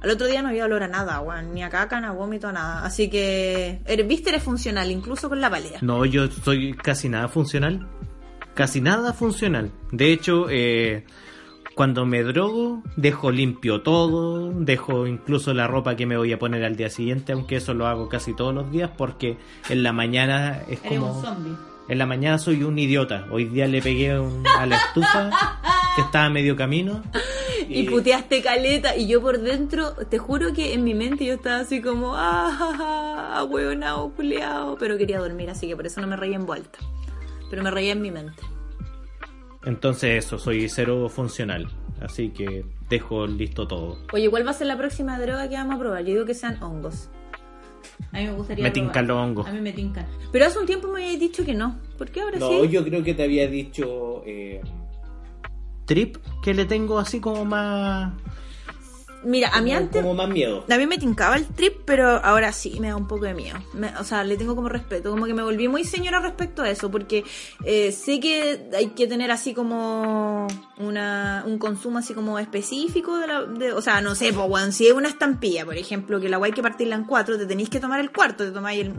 Al 0.00 0.10
otro 0.10 0.28
día 0.28 0.42
no 0.42 0.50
había 0.50 0.64
olor 0.66 0.84
a 0.84 0.88
nada, 0.88 1.20
weón. 1.20 1.52
Ni 1.52 1.64
a 1.64 1.70
caca, 1.70 2.00
ni 2.00 2.06
a 2.06 2.12
vómito, 2.12 2.46
a 2.46 2.52
nada. 2.52 2.84
Así 2.84 3.10
que, 3.10 3.80
eres, 3.84 4.06
viste, 4.06 4.30
eres 4.30 4.44
funcional, 4.44 4.88
incluso 4.92 5.28
con 5.28 5.40
la 5.40 5.50
palea. 5.50 5.80
No, 5.82 6.04
yo 6.04 6.28
soy 6.30 6.72
casi 6.74 7.08
nada 7.08 7.26
funcional. 7.26 7.88
Casi 8.58 8.80
nada 8.80 9.12
funcional. 9.12 9.70
De 9.92 10.12
hecho, 10.12 10.46
eh, 10.50 11.04
cuando 11.76 12.04
me 12.06 12.24
drogo, 12.24 12.82
dejo 12.96 13.30
limpio 13.30 13.82
todo, 13.82 14.50
dejo 14.52 15.06
incluso 15.06 15.54
la 15.54 15.68
ropa 15.68 15.94
que 15.94 16.06
me 16.06 16.16
voy 16.16 16.32
a 16.32 16.40
poner 16.40 16.64
al 16.64 16.74
día 16.74 16.90
siguiente, 16.90 17.30
aunque 17.34 17.54
eso 17.54 17.72
lo 17.72 17.86
hago 17.86 18.08
casi 18.08 18.34
todos 18.34 18.52
los 18.52 18.68
días 18.72 18.90
porque 18.98 19.36
en 19.68 19.84
la 19.84 19.92
mañana 19.92 20.62
es 20.68 20.80
Eres 20.84 20.98
como... 20.98 21.12
un 21.18 21.22
zombie. 21.24 21.52
En 21.88 21.98
la 21.98 22.06
mañana 22.06 22.36
soy 22.38 22.64
un 22.64 22.76
idiota. 22.80 23.26
Hoy 23.30 23.44
día 23.44 23.68
le 23.68 23.80
pegué 23.80 24.18
un- 24.18 24.44
a 24.58 24.66
la 24.66 24.76
estufa 24.76 25.30
que 25.94 26.02
estaba 26.02 26.24
a 26.24 26.30
medio 26.30 26.56
camino. 26.56 27.02
Y 27.70 27.82
puteaste 27.84 28.40
caleta. 28.42 28.96
Y 28.96 29.06
yo 29.08 29.20
por 29.20 29.38
dentro, 29.40 29.92
te 30.08 30.16
juro 30.18 30.52
que 30.54 30.72
en 30.72 30.84
mi 30.84 30.94
mente 30.94 31.24
yo 31.26 31.34
estaba 31.34 31.58
así 31.60 31.82
como, 31.82 32.14
ah, 32.16 32.50
ja, 32.58 32.76
ja, 32.76 33.44
hueonao, 33.44 34.10
culeao. 34.14 34.76
Pero 34.78 34.96
quería 34.96 35.18
dormir, 35.18 35.50
así 35.50 35.66
que 35.68 35.76
por 35.76 35.84
eso 35.86 36.00
no 36.00 36.06
me 36.06 36.16
reía 36.16 36.36
en 36.36 36.46
vuelta. 36.46 36.78
Pero 37.50 37.62
me 37.62 37.70
reía 37.70 37.92
en 37.92 38.02
mi 38.02 38.10
mente. 38.10 38.42
Entonces 39.64 40.24
eso, 40.24 40.38
soy 40.38 40.68
cero 40.68 41.08
funcional. 41.08 41.68
Así 42.00 42.30
que 42.30 42.64
dejo 42.88 43.26
listo 43.26 43.66
todo. 43.66 43.98
Oye, 44.12 44.30
¿cuál 44.30 44.46
va 44.46 44.52
a 44.52 44.54
ser 44.54 44.66
la 44.68 44.76
próxima 44.78 45.18
droga 45.18 45.48
que 45.48 45.56
vamos 45.56 45.76
a 45.76 45.78
probar? 45.78 46.00
Yo 46.04 46.12
digo 46.14 46.24
que 46.24 46.34
sean 46.34 46.62
hongos. 46.62 47.10
A 48.12 48.18
mí 48.18 48.26
me 48.26 48.32
gustaría. 48.32 48.62
Me 48.62 48.70
tincan 48.70 49.06
los 49.08 49.16
hongos. 49.16 49.46
A 49.48 49.52
mí 49.52 49.60
me 49.60 49.72
tincan. 49.72 50.06
Pero 50.30 50.46
hace 50.46 50.58
un 50.58 50.66
tiempo 50.66 50.88
me 50.88 51.04
habías 51.04 51.18
dicho 51.20 51.44
que 51.44 51.54
no. 51.54 51.76
¿Por 51.98 52.10
qué 52.10 52.20
ahora 52.20 52.38
No, 52.38 52.48
sí? 52.62 52.68
yo 52.68 52.84
creo 52.84 53.02
que 53.02 53.14
te 53.14 53.24
había 53.24 53.48
dicho... 53.48 54.22
eh, 54.24 54.60
Trip, 55.86 56.16
que 56.42 56.54
le 56.54 56.66
tengo 56.66 56.98
así 56.98 57.18
como 57.18 57.44
más... 57.44 58.12
Mira, 59.24 59.48
a 59.48 59.60
mí 59.60 59.70
como- 59.70 59.78
antes. 59.82 60.02
Como 60.02 60.14
más 60.14 60.28
miedo. 60.28 60.64
A 60.70 60.76
mí 60.78 60.86
me 60.86 60.96
tincaba 60.96 61.36
el 61.36 61.46
trip, 61.46 61.78
pero 61.84 62.06
ahora 62.24 62.52
sí 62.52 62.78
me 62.80 62.88
da 62.88 62.96
un 62.96 63.08
poco 63.08 63.24
de 63.24 63.34
miedo. 63.34 63.58
Me- 63.74 63.94
o 63.98 64.04
sea, 64.04 64.22
le 64.22 64.36
tengo 64.36 64.54
como 64.54 64.68
respeto, 64.68 65.10
como 65.10 65.26
que 65.26 65.34
me 65.34 65.42
volví 65.42 65.66
muy 65.68 65.82
señora 65.84 66.20
respecto 66.20 66.62
a 66.62 66.70
eso, 66.70 66.90
porque 66.90 67.24
eh, 67.64 67.90
sé 67.92 68.20
que 68.20 68.68
hay 68.76 68.88
que 68.90 69.06
tener 69.08 69.30
así 69.32 69.54
como 69.54 70.46
una, 70.78 71.42
un 71.46 71.58
consumo 71.58 71.98
así 71.98 72.14
como 72.14 72.38
específico 72.38 73.18
de 73.18 73.26
la... 73.26 73.42
de- 73.44 73.72
o 73.72 73.82
sea, 73.82 74.00
no 74.00 74.14
sé, 74.14 74.32
pues, 74.32 74.46
weón, 74.48 74.72
si 74.72 74.86
es 74.86 74.92
una 74.92 75.08
estampilla, 75.08 75.64
por 75.64 75.76
ejemplo, 75.76 76.20
que 76.20 76.28
la 76.28 76.36
guay 76.36 76.50
hay 76.50 76.54
que 76.54 76.62
partirla 76.62 76.94
en 76.94 77.04
cuatro, 77.04 77.36
te 77.36 77.46
tenéis 77.46 77.68
que 77.70 77.80
tomar 77.80 77.98
el 78.00 78.12
cuarto, 78.12 78.44
te 78.44 78.52
tomáis 78.52 78.80
el 78.82 78.92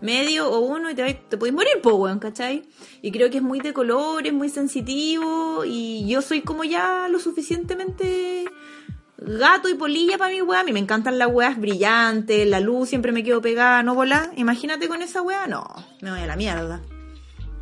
medio 0.00 0.50
o 0.50 0.60
uno 0.60 0.90
y 0.90 0.94
te, 0.94 1.02
vais- 1.04 1.28
te 1.28 1.36
podéis 1.36 1.54
morir, 1.54 1.74
pues, 1.82 1.94
weón, 1.94 2.18
¿cachai? 2.18 2.62
Y 3.02 3.12
creo 3.12 3.28
que 3.30 3.36
es 3.36 3.42
muy 3.42 3.60
de 3.60 3.72
colores, 3.74 4.32
muy 4.32 4.48
sensitivo, 4.48 5.64
y 5.66 6.06
yo 6.08 6.22
soy 6.22 6.40
como 6.40 6.64
ya 6.64 7.06
lo 7.10 7.18
suficientemente 7.18 8.44
gato 9.18 9.68
y 9.68 9.74
polilla 9.74 10.16
para 10.18 10.32
mi 10.32 10.40
weá. 10.42 10.60
A 10.60 10.64
mí 10.64 10.72
me 10.72 10.78
encantan 10.80 11.18
las 11.18 11.28
weas 11.28 11.58
brillantes, 11.58 12.46
la 12.46 12.60
luz 12.60 12.88
siempre 12.88 13.12
me 13.12 13.22
quedo 13.24 13.40
pegada, 13.42 13.82
no 13.82 13.94
volar. 13.94 14.30
Imagínate 14.36 14.88
con 14.88 15.02
esa 15.02 15.22
wea, 15.22 15.46
no, 15.46 15.64
me 16.00 16.10
voy 16.10 16.20
a 16.20 16.26
la 16.26 16.36
mierda. 16.36 16.80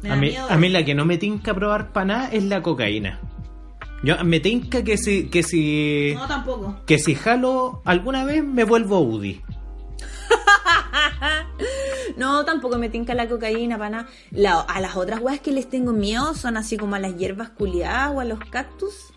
Me 0.03 0.11
A 0.11 0.15
da 0.15 0.21
mí, 0.21 0.29
miedo. 0.31 0.47
a 0.51 0.57
mí 0.57 0.69
la 0.69 0.85
que 0.85 0.95
no 0.95 1.05
me 1.07 1.17
tinca 1.19 1.55
probar 1.55 1.93
para 1.93 2.07
nada 2.07 2.29
es 2.33 2.45
la 2.45 2.63
cocaína. 2.63 3.19
Yo 4.05 4.23
me 4.25 4.41
tinca 4.41 4.85
que 4.85 4.99
si, 4.99 5.29
que 5.31 5.43
si, 5.43 6.13
No, 6.15 6.29
tampoco. 6.29 6.81
que 6.87 6.99
si 6.99 7.15
jalo 7.15 7.81
alguna 7.87 8.25
vez 8.25 8.45
me 8.45 8.65
vuelvo 8.65 9.01
UDI. 9.01 9.41
No, 12.17 12.45
tampoco 12.47 12.79
me 12.79 12.89
tinca 12.89 13.15
la 13.15 13.29
cocaína, 13.29 13.77
pana. 13.77 14.07
La, 14.31 14.61
a 14.61 14.81
las 14.81 14.97
otras 14.97 15.21
weas 15.21 15.41
que 15.41 15.53
les 15.53 15.69
tengo 15.69 15.93
miedo 15.93 16.35
son 16.35 16.57
así 16.57 16.77
como 16.79 16.95
a 16.95 16.99
las 16.99 17.17
hierbas 17.17 17.51
culiadas 17.51 18.11
o 18.15 18.21
a 18.21 18.25
los 18.25 18.39
cactus. 18.41 19.13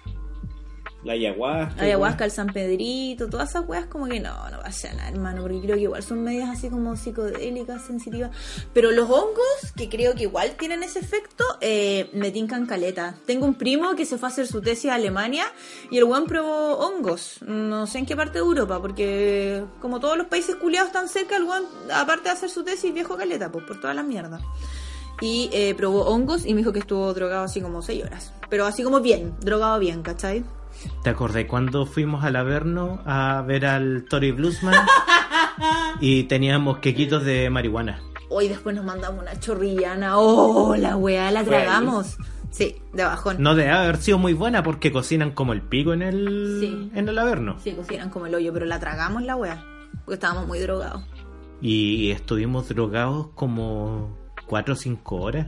La 1.03 1.13
ayahuasca. 1.13 1.81
Ayahuasca, 1.81 2.25
el 2.25 2.31
San 2.31 2.47
Pedrito, 2.47 3.29
todas 3.29 3.49
esas 3.49 3.67
weas 3.67 3.85
como 3.85 4.07
que 4.07 4.19
no, 4.19 4.49
no 4.49 4.57
va 4.57 4.65
a 4.65 4.71
ser 4.71 4.95
nada, 4.95 5.09
hermano, 5.09 5.43
porque 5.43 5.61
creo 5.61 5.75
que 5.77 5.83
igual 5.83 6.03
son 6.03 6.23
medias 6.23 6.49
así 6.49 6.69
como 6.69 6.97
psicodélicas, 6.97 7.85
sensitivas. 7.85 8.31
Pero 8.73 8.91
los 8.91 9.09
hongos, 9.09 9.73
que 9.77 9.87
creo 9.87 10.13
que 10.15 10.23
igual 10.23 10.55
tienen 10.57 10.83
ese 10.83 10.99
efecto, 10.99 11.45
eh, 11.61 12.09
me 12.13 12.31
tincan 12.31 12.65
caleta. 12.65 13.15
Tengo 13.25 13.45
un 13.45 13.55
primo 13.55 13.95
que 13.95 14.05
se 14.05 14.17
fue 14.17 14.27
a 14.27 14.31
hacer 14.31 14.45
su 14.45 14.61
tesis 14.61 14.91
a 14.91 14.95
Alemania 14.95 15.45
y 15.89 15.97
el 15.97 16.03
weón 16.03 16.25
probó 16.25 16.77
hongos. 16.79 17.39
No 17.43 17.87
sé 17.87 17.99
en 17.99 18.05
qué 18.05 18.17
parte 18.17 18.33
de 18.33 18.39
Europa, 18.39 18.81
porque 18.81 19.63
como 19.79 20.01
todos 20.01 20.17
los 20.17 20.27
países 20.27 20.55
culiados 20.55 20.89
están 20.89 21.07
cerca, 21.07 21.37
el 21.37 21.43
weón, 21.43 21.63
aparte 21.93 22.25
de 22.25 22.31
hacer 22.31 22.49
su 22.49 22.63
tesis, 22.63 22.93
viejo 22.93 23.15
caleta, 23.15 23.49
pues 23.49 23.63
por 23.65 23.79
toda 23.79 23.93
la 23.93 24.03
mierda. 24.03 24.41
Y 25.21 25.49
eh, 25.53 25.75
probó 25.75 26.03
hongos 26.03 26.45
y 26.45 26.53
me 26.53 26.59
dijo 26.59 26.73
que 26.73 26.79
estuvo 26.79 27.13
drogado 27.13 27.43
así 27.43 27.61
como 27.61 27.81
6 27.81 28.03
horas. 28.03 28.33
Pero 28.49 28.65
así 28.65 28.83
como 28.83 28.99
bien, 28.99 29.35
drogado 29.41 29.79
bien, 29.79 30.01
¿cachai? 30.01 30.43
¿Te 31.03 31.09
acordé 31.09 31.47
cuando 31.47 31.85
fuimos 31.85 32.23
al 32.23 32.35
Averno 32.35 33.01
a 33.05 33.41
ver 33.45 33.65
al 33.65 34.05
Tory 34.09 34.31
Bluesman? 34.31 34.75
y 35.99 36.23
teníamos 36.23 36.79
quequitos 36.79 37.23
de 37.23 37.49
marihuana. 37.49 38.01
Hoy 38.29 38.47
después 38.47 38.75
nos 38.75 38.85
mandamos 38.85 39.21
una 39.21 39.39
chorrillana. 39.39 40.17
¡Oh, 40.17 40.75
la 40.75 40.95
weá! 40.95 41.31
La 41.31 41.43
tragamos. 41.43 42.17
Sí, 42.51 42.75
de 42.93 43.03
bajón. 43.03 43.37
No 43.39 43.55
debe 43.55 43.71
haber 43.71 43.97
sido 43.97 44.17
muy 44.17 44.33
buena 44.33 44.63
porque 44.63 44.91
cocinan 44.91 45.31
como 45.31 45.53
el 45.53 45.61
pico 45.61 45.93
en 45.93 46.01
el, 46.01 46.57
Sí. 46.59 46.91
en 46.93 47.07
el 47.09 47.17
Averno. 47.17 47.57
Sí, 47.59 47.71
cocinan 47.73 48.09
como 48.09 48.25
el 48.27 48.35
hoyo, 48.35 48.53
pero 48.53 48.65
la 48.65 48.79
tragamos 48.79 49.23
la 49.23 49.35
weá. 49.35 49.63
Porque 50.05 50.13
estábamos 50.15 50.47
muy 50.47 50.59
drogados. 50.59 51.03
Y 51.61 52.11
estuvimos 52.11 52.69
drogados 52.69 53.27
como 53.35 54.17
4 54.47 54.73
o 54.73 54.77
5 54.77 55.15
horas. 55.17 55.47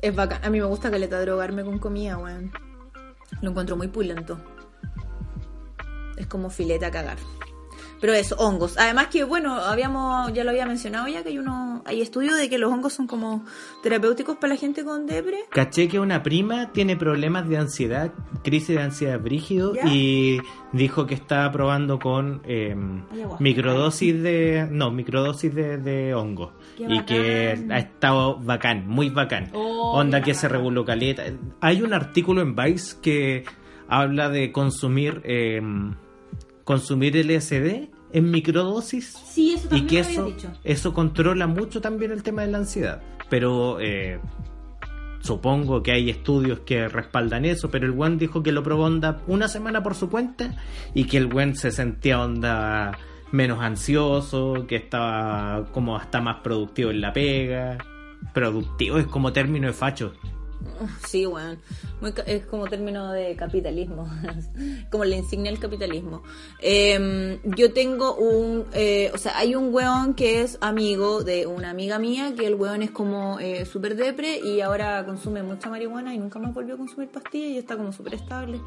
Es 0.00 0.14
bacán. 0.14 0.44
A 0.44 0.50
mí 0.50 0.58
me 0.60 0.66
gusta 0.66 0.90
caleta 0.90 1.20
drogarme 1.20 1.62
con 1.64 1.78
comida, 1.78 2.16
weón. 2.18 2.52
Lo 3.40 3.50
encuentro 3.50 3.76
muy 3.76 3.88
pulento. 3.88 4.38
Es 6.16 6.26
como 6.26 6.50
filete 6.50 6.84
a 6.86 6.90
cagar. 6.90 7.18
Pero 8.00 8.14
eso, 8.14 8.34
hongos. 8.38 8.78
Además 8.78 9.08
que, 9.08 9.24
bueno, 9.24 9.54
habíamos, 9.54 10.32
ya 10.32 10.42
lo 10.44 10.50
había 10.50 10.64
mencionado 10.66 11.06
ya, 11.08 11.22
que 11.22 11.28
hay 11.30 11.38
uno, 11.38 11.82
hay 11.84 12.00
estudios 12.00 12.36
de 12.38 12.48
que 12.48 12.56
los 12.58 12.72
hongos 12.72 12.94
son 12.94 13.06
como 13.06 13.44
terapéuticos 13.82 14.36
para 14.38 14.54
la 14.54 14.58
gente 14.58 14.84
con 14.84 15.06
depre. 15.06 15.38
Caché 15.50 15.86
que 15.88 16.00
una 16.00 16.22
prima 16.22 16.72
tiene 16.72 16.96
problemas 16.96 17.48
de 17.48 17.58
ansiedad, 17.58 18.10
crisis 18.42 18.76
de 18.76 18.82
ansiedad 18.82 19.20
brígido, 19.20 19.74
¿Ya? 19.74 19.82
y 19.86 20.40
dijo 20.72 21.06
que 21.06 21.14
estaba 21.14 21.52
probando 21.52 21.98
con 21.98 22.40
eh, 22.46 22.74
microdosis 23.38 24.22
de. 24.22 24.66
No, 24.70 24.90
microdosis 24.90 25.54
de, 25.54 25.78
de 25.78 26.14
hongo. 26.14 26.52
Qué 26.76 26.86
y 26.88 27.00
que 27.04 27.66
ha 27.70 27.78
estado 27.78 28.38
bacán, 28.38 28.86
muy 28.88 29.10
bacán. 29.10 29.50
Oh, 29.52 29.92
Onda 29.98 30.22
que 30.22 30.34
se 30.34 30.48
reguló 30.48 30.84
caleta. 30.84 31.24
Hay 31.60 31.82
un 31.82 31.92
artículo 31.92 32.40
en 32.40 32.54
Vice 32.56 32.96
que 33.02 33.44
habla 33.88 34.28
de 34.30 34.52
consumir. 34.52 35.20
eh, 35.24 35.60
consumir 36.70 37.16
LSD 37.16 37.88
en 38.12 38.30
microdosis 38.30 39.18
Sí, 39.26 39.54
eso 39.54 39.74
y 39.74 39.86
que 39.88 39.98
eso, 39.98 40.32
eso 40.62 40.94
controla 40.94 41.48
mucho 41.48 41.80
también 41.80 42.12
el 42.12 42.22
tema 42.22 42.42
de 42.42 42.52
la 42.52 42.58
ansiedad. 42.58 43.02
Pero 43.28 43.80
eh, 43.80 44.20
supongo 45.18 45.82
que 45.82 45.90
hay 45.90 46.10
estudios 46.10 46.60
que 46.60 46.86
respaldan 46.86 47.44
eso, 47.44 47.72
pero 47.72 47.86
el 47.86 47.90
buen 47.90 48.18
dijo 48.18 48.44
que 48.44 48.52
lo 48.52 48.62
probó 48.62 48.84
onda 48.84 49.20
una 49.26 49.48
semana 49.48 49.82
por 49.82 49.96
su 49.96 50.10
cuenta 50.10 50.54
y 50.94 51.06
que 51.06 51.16
el 51.16 51.26
buen 51.26 51.56
se 51.56 51.72
sentía 51.72 52.20
onda 52.20 52.96
menos 53.32 53.60
ansioso, 53.60 54.64
que 54.68 54.76
estaba 54.76 55.66
como 55.72 55.96
hasta 55.96 56.20
más 56.20 56.36
productivo 56.40 56.92
en 56.92 57.00
la 57.00 57.12
pega. 57.12 57.78
Productivo 58.32 58.98
es 58.98 59.08
como 59.08 59.32
término 59.32 59.66
de 59.66 59.72
facho. 59.72 60.12
Sí, 61.06 61.26
weón. 61.26 61.58
Muy 62.00 62.12
es 62.26 62.46
como 62.46 62.66
término 62.66 63.12
de 63.12 63.36
capitalismo. 63.36 64.08
como 64.90 65.04
la 65.04 65.16
insignia 65.16 65.50
del 65.50 65.60
capitalismo. 65.60 66.22
Eh, 66.60 67.38
yo 67.44 67.72
tengo 67.72 68.14
un. 68.14 68.66
eh, 68.72 69.10
o 69.14 69.18
sea, 69.18 69.36
hay 69.38 69.54
un 69.54 69.74
weón 69.74 70.14
que 70.14 70.42
es 70.42 70.58
amigo 70.60 71.22
de 71.22 71.46
una 71.46 71.70
amiga 71.70 71.98
mía, 71.98 72.34
que 72.36 72.46
el 72.46 72.54
weón 72.54 72.82
es 72.82 72.90
como 72.90 73.38
eh, 73.40 73.64
súper 73.66 73.96
depre 73.96 74.38
y 74.38 74.60
ahora 74.60 75.04
consume 75.04 75.42
mucha 75.42 75.68
marihuana 75.68 76.14
y 76.14 76.18
nunca 76.18 76.38
más 76.38 76.54
volvió 76.54 76.74
a 76.74 76.78
consumir 76.78 77.10
pastillas 77.10 77.50
y 77.50 77.58
está 77.58 77.76
como 77.76 77.92
súper 77.92 78.14
estable. 78.14 78.60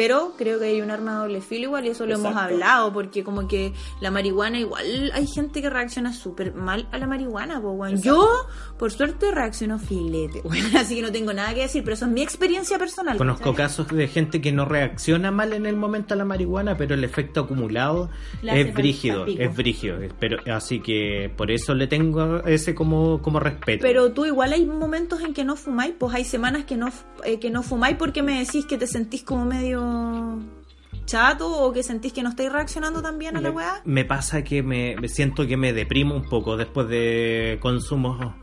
Pero 0.00 0.32
creo 0.38 0.58
que 0.58 0.64
hay 0.64 0.80
un 0.80 0.90
arma 0.90 1.12
de 1.12 1.18
doble 1.18 1.40
filo 1.42 1.64
igual 1.64 1.84
y 1.84 1.90
eso 1.90 2.06
lo 2.06 2.14
hemos 2.14 2.32
Exacto. 2.32 2.54
hablado 2.54 2.90
porque 2.90 3.22
como 3.22 3.46
que 3.46 3.74
la 4.00 4.10
marihuana 4.10 4.58
igual 4.58 5.12
hay 5.12 5.26
gente 5.26 5.60
que 5.60 5.68
reacciona 5.68 6.14
súper 6.14 6.54
mal 6.54 6.88
a 6.90 6.96
la 6.96 7.06
marihuana, 7.06 7.60
po. 7.60 7.86
Yo, 7.88 8.46
por 8.78 8.92
suerte, 8.92 9.30
reacciono 9.30 9.78
filete, 9.78 10.40
weón. 10.44 10.74
Así 10.74 10.94
que 10.94 11.02
no 11.02 11.12
tengo 11.12 11.34
nada 11.34 11.52
que 11.52 11.60
decir, 11.60 11.84
pero 11.84 11.96
eso 11.96 12.06
es 12.06 12.12
mi 12.12 12.22
experiencia 12.22 12.78
personal. 12.78 13.18
Conozco 13.18 13.50
¿cachai? 13.50 13.66
casos 13.66 13.88
de 13.88 14.08
gente 14.08 14.40
que 14.40 14.52
no 14.52 14.64
reacciona 14.64 15.30
mal 15.30 15.52
en 15.52 15.66
el 15.66 15.76
momento 15.76 16.14
a 16.14 16.16
la 16.16 16.24
marihuana, 16.24 16.78
pero 16.78 16.94
el 16.94 17.04
efecto 17.04 17.40
acumulado 17.40 18.08
hace 18.38 18.60
es 18.62 18.72
brígido, 18.74 19.26
es 19.26 19.54
brígido. 19.54 19.98
Pero, 20.18 20.38
así 20.50 20.80
que 20.80 21.30
por 21.36 21.50
eso 21.50 21.74
le 21.74 21.88
tengo 21.88 22.42
ese 22.44 22.74
como, 22.74 23.20
como 23.20 23.38
respeto. 23.38 23.82
Pero 23.82 24.12
tú 24.12 24.24
igual 24.24 24.54
hay 24.54 24.64
momentos 24.64 25.20
en 25.20 25.34
que 25.34 25.44
no 25.44 25.56
fumáis, 25.56 25.92
pues 25.98 26.14
hay 26.14 26.24
semanas 26.24 26.64
que 26.64 26.78
no, 26.78 26.88
eh, 27.22 27.38
que 27.38 27.50
no 27.50 27.62
fumáis 27.62 27.98
porque 27.98 28.22
me 28.22 28.38
decís 28.38 28.64
que 28.64 28.78
te 28.78 28.86
sentís 28.86 29.22
como 29.22 29.44
medio 29.44 29.89
chato 31.06 31.48
o 31.64 31.72
que 31.72 31.82
sentís 31.82 32.12
que 32.12 32.22
no 32.22 32.28
estáis 32.30 32.52
reaccionando 32.52 33.02
tan 33.02 33.18
bien 33.18 33.36
a 33.36 33.40
la 33.40 33.50
weá. 33.50 33.80
me 33.84 34.04
pasa 34.04 34.44
que 34.44 34.62
me, 34.62 34.94
me 35.00 35.08
siento 35.08 35.46
que 35.46 35.56
me 35.56 35.72
deprimo 35.72 36.14
un 36.14 36.28
poco 36.28 36.56
después 36.56 36.88
de 36.88 37.58
consumos 37.60 38.34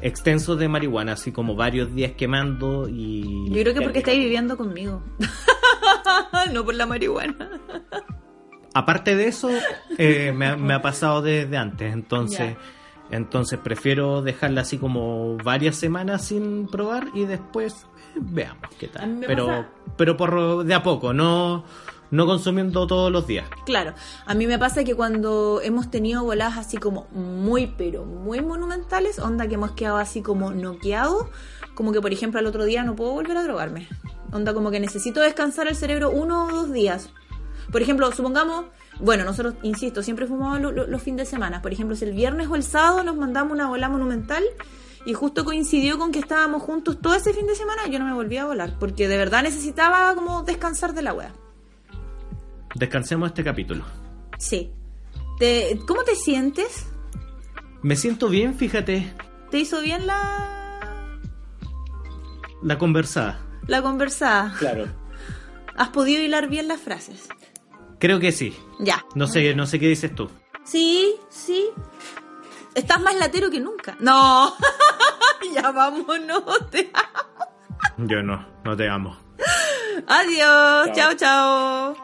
extensos 0.00 0.58
de 0.58 0.68
marihuana, 0.68 1.12
así 1.12 1.32
como 1.32 1.56
varios 1.56 1.94
días 1.94 2.12
quemando 2.12 2.86
y... 2.88 3.48
Yo 3.50 3.62
creo 3.62 3.74
que 3.74 3.80
porque 3.80 3.98
estáis 4.00 4.18
viviendo 4.18 4.56
conmigo. 4.56 5.02
no 6.52 6.64
por 6.64 6.74
la 6.74 6.86
marihuana. 6.86 7.60
Aparte 8.74 9.16
de 9.16 9.28
eso, 9.28 9.48
eh, 9.96 10.32
me, 10.36 10.46
ha- 10.48 10.56
me 10.56 10.74
ha 10.74 10.82
pasado 10.82 11.22
desde 11.22 11.56
antes, 11.56 11.92
entonces... 11.92 12.56
Entonces 13.08 13.60
prefiero 13.62 14.20
dejarla 14.20 14.62
así 14.62 14.78
como 14.78 15.36
varias 15.36 15.76
semanas 15.76 16.24
sin 16.26 16.66
probar 16.66 17.06
y 17.14 17.24
después 17.24 17.86
veamos 18.20 18.68
qué 18.78 18.88
tal. 18.88 19.18
Pero, 19.26 19.46
pasa- 19.46 19.68
pero 19.96 20.16
por 20.16 20.64
de 20.64 20.74
a 20.74 20.82
poco, 20.82 21.12
no, 21.12 21.64
no 22.10 22.26
consumiendo 22.26 22.86
todos 22.86 23.10
los 23.12 23.26
días. 23.26 23.46
Claro, 23.64 23.94
a 24.26 24.34
mí 24.34 24.46
me 24.46 24.58
pasa 24.58 24.84
que 24.84 24.94
cuando 24.94 25.60
hemos 25.62 25.90
tenido 25.90 26.22
voladas 26.24 26.58
así 26.58 26.76
como 26.76 27.06
muy, 27.12 27.66
pero 27.78 28.04
muy 28.04 28.40
monumentales, 28.40 29.18
onda 29.18 29.46
que 29.48 29.54
hemos 29.54 29.72
quedado 29.72 29.96
así 29.98 30.22
como 30.22 30.52
noqueados, 30.52 31.26
como 31.74 31.92
que 31.92 32.00
por 32.00 32.12
ejemplo 32.12 32.40
al 32.40 32.46
otro 32.46 32.64
día 32.64 32.82
no 32.84 32.94
puedo 32.96 33.12
volver 33.12 33.36
a 33.36 33.42
drogarme. 33.42 33.88
Onda 34.32 34.54
como 34.54 34.70
que 34.70 34.80
necesito 34.80 35.20
descansar 35.20 35.68
el 35.68 35.76
cerebro 35.76 36.10
uno 36.10 36.46
o 36.46 36.52
dos 36.52 36.72
días. 36.72 37.10
Por 37.70 37.82
ejemplo, 37.82 38.10
supongamos, 38.12 38.66
bueno, 39.00 39.24
nosotros, 39.24 39.54
insisto, 39.62 40.02
siempre 40.02 40.26
fumamos 40.26 40.60
lo- 40.60 40.70
lo- 40.72 40.86
los 40.86 41.02
fines 41.02 41.18
de 41.18 41.26
semana. 41.26 41.62
Por 41.62 41.72
ejemplo, 41.72 41.96
si 41.96 42.04
el 42.04 42.12
viernes 42.12 42.48
o 42.48 42.54
el 42.56 42.62
sábado 42.62 43.02
nos 43.02 43.16
mandamos 43.16 43.52
una 43.52 43.68
bola 43.68 43.88
monumental 43.88 44.44
y 45.06 45.14
justo 45.14 45.44
coincidió 45.44 45.96
con 45.98 46.12
que 46.12 46.18
estábamos 46.18 46.62
juntos 46.62 47.00
todo 47.00 47.14
ese 47.14 47.32
fin 47.32 47.46
de 47.46 47.54
semana, 47.54 47.86
yo 47.86 47.98
no 47.98 48.04
me 48.04 48.12
volví 48.12 48.36
a 48.36 48.44
volar, 48.44 48.76
porque 48.78 49.08
de 49.08 49.16
verdad 49.16 49.42
necesitaba 49.44 50.14
como 50.14 50.42
descansar 50.42 50.92
de 50.92 51.02
la 51.02 51.14
wea. 51.14 51.32
Descansemos 52.74 53.28
este 53.30 53.42
capítulo. 53.44 53.84
Sí. 54.38 54.70
Te- 55.38 55.78
¿Cómo 55.86 56.02
te 56.02 56.14
sientes? 56.14 56.86
Me 57.82 57.96
siento 57.96 58.28
bien, 58.28 58.54
fíjate, 58.54 59.14
¿Te 59.50 59.58
hizo 59.60 59.80
bien 59.80 60.06
la, 60.08 61.18
la 62.62 62.78
conversada. 62.78 63.40
la 63.68 63.80
conversada? 63.80 64.54
Claro. 64.58 64.86
¿Has 65.76 65.90
podido 65.90 66.20
hilar 66.22 66.48
bien 66.48 66.68
las 66.68 66.80
frases? 66.80 67.28
Creo 67.98 68.18
que 68.18 68.32
sí. 68.32 68.56
Ya. 68.80 69.04
No 69.14 69.26
sé, 69.26 69.54
no 69.54 69.66
sé 69.66 69.78
qué 69.78 69.88
dices 69.88 70.14
tú. 70.14 70.28
Sí, 70.64 71.14
sí. 71.28 71.66
Estás 72.76 73.00
más 73.00 73.14
latero 73.14 73.50
que 73.50 73.58
nunca. 73.58 73.96
No. 74.00 74.54
ya 75.54 75.70
vámonos. 75.70 76.44
Te 76.70 76.90
amo. 76.92 78.06
Yo 78.06 78.22
no, 78.22 78.46
no 78.64 78.76
te 78.76 78.86
amo. 78.86 79.16
Adiós. 80.06 80.92
chao. 80.92 81.14
chao. 81.14 81.96